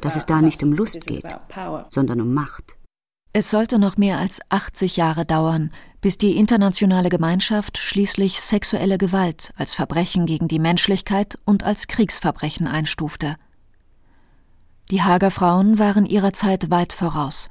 dass 0.00 0.16
es 0.16 0.26
da 0.26 0.40
nicht 0.40 0.62
um 0.62 0.72
Lust 0.72 1.06
geht, 1.06 1.24
sondern 1.88 2.20
um 2.20 2.34
Macht. 2.34 2.76
Es 3.32 3.50
sollte 3.50 3.78
noch 3.78 3.96
mehr 3.96 4.18
als 4.18 4.40
80 4.48 4.96
Jahre 4.96 5.24
dauern, 5.24 5.70
bis 6.00 6.18
die 6.18 6.36
internationale 6.36 7.10
Gemeinschaft 7.10 7.78
schließlich 7.78 8.40
sexuelle 8.40 8.98
Gewalt 8.98 9.52
als 9.56 9.74
Verbrechen 9.74 10.26
gegen 10.26 10.48
die 10.48 10.58
Menschlichkeit 10.58 11.38
und 11.44 11.62
als 11.62 11.86
Kriegsverbrechen 11.86 12.66
einstufte. 12.66 13.36
Die 14.90 15.02
Hager 15.02 15.30
Frauen 15.30 15.78
waren 15.78 16.06
ihrer 16.06 16.32
Zeit 16.32 16.70
weit 16.70 16.92
voraus. 16.92 17.50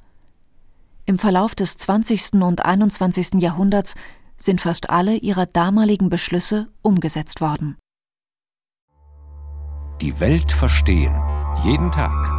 Im 1.06 1.18
Verlauf 1.18 1.56
des 1.56 1.78
20. 1.78 2.34
und 2.34 2.66
21. 2.66 3.36
Jahrhunderts 3.42 3.96
sind 4.38 4.60
fast 4.60 4.90
alle 4.90 5.16
ihrer 5.16 5.46
damaligen 5.46 6.10
Beschlüsse 6.10 6.68
umgesetzt 6.82 7.40
worden. 7.40 7.78
Die 10.02 10.20
Welt 10.20 10.52
verstehen. 10.52 11.16
Jeden 11.64 11.92
Tag. 11.92 12.38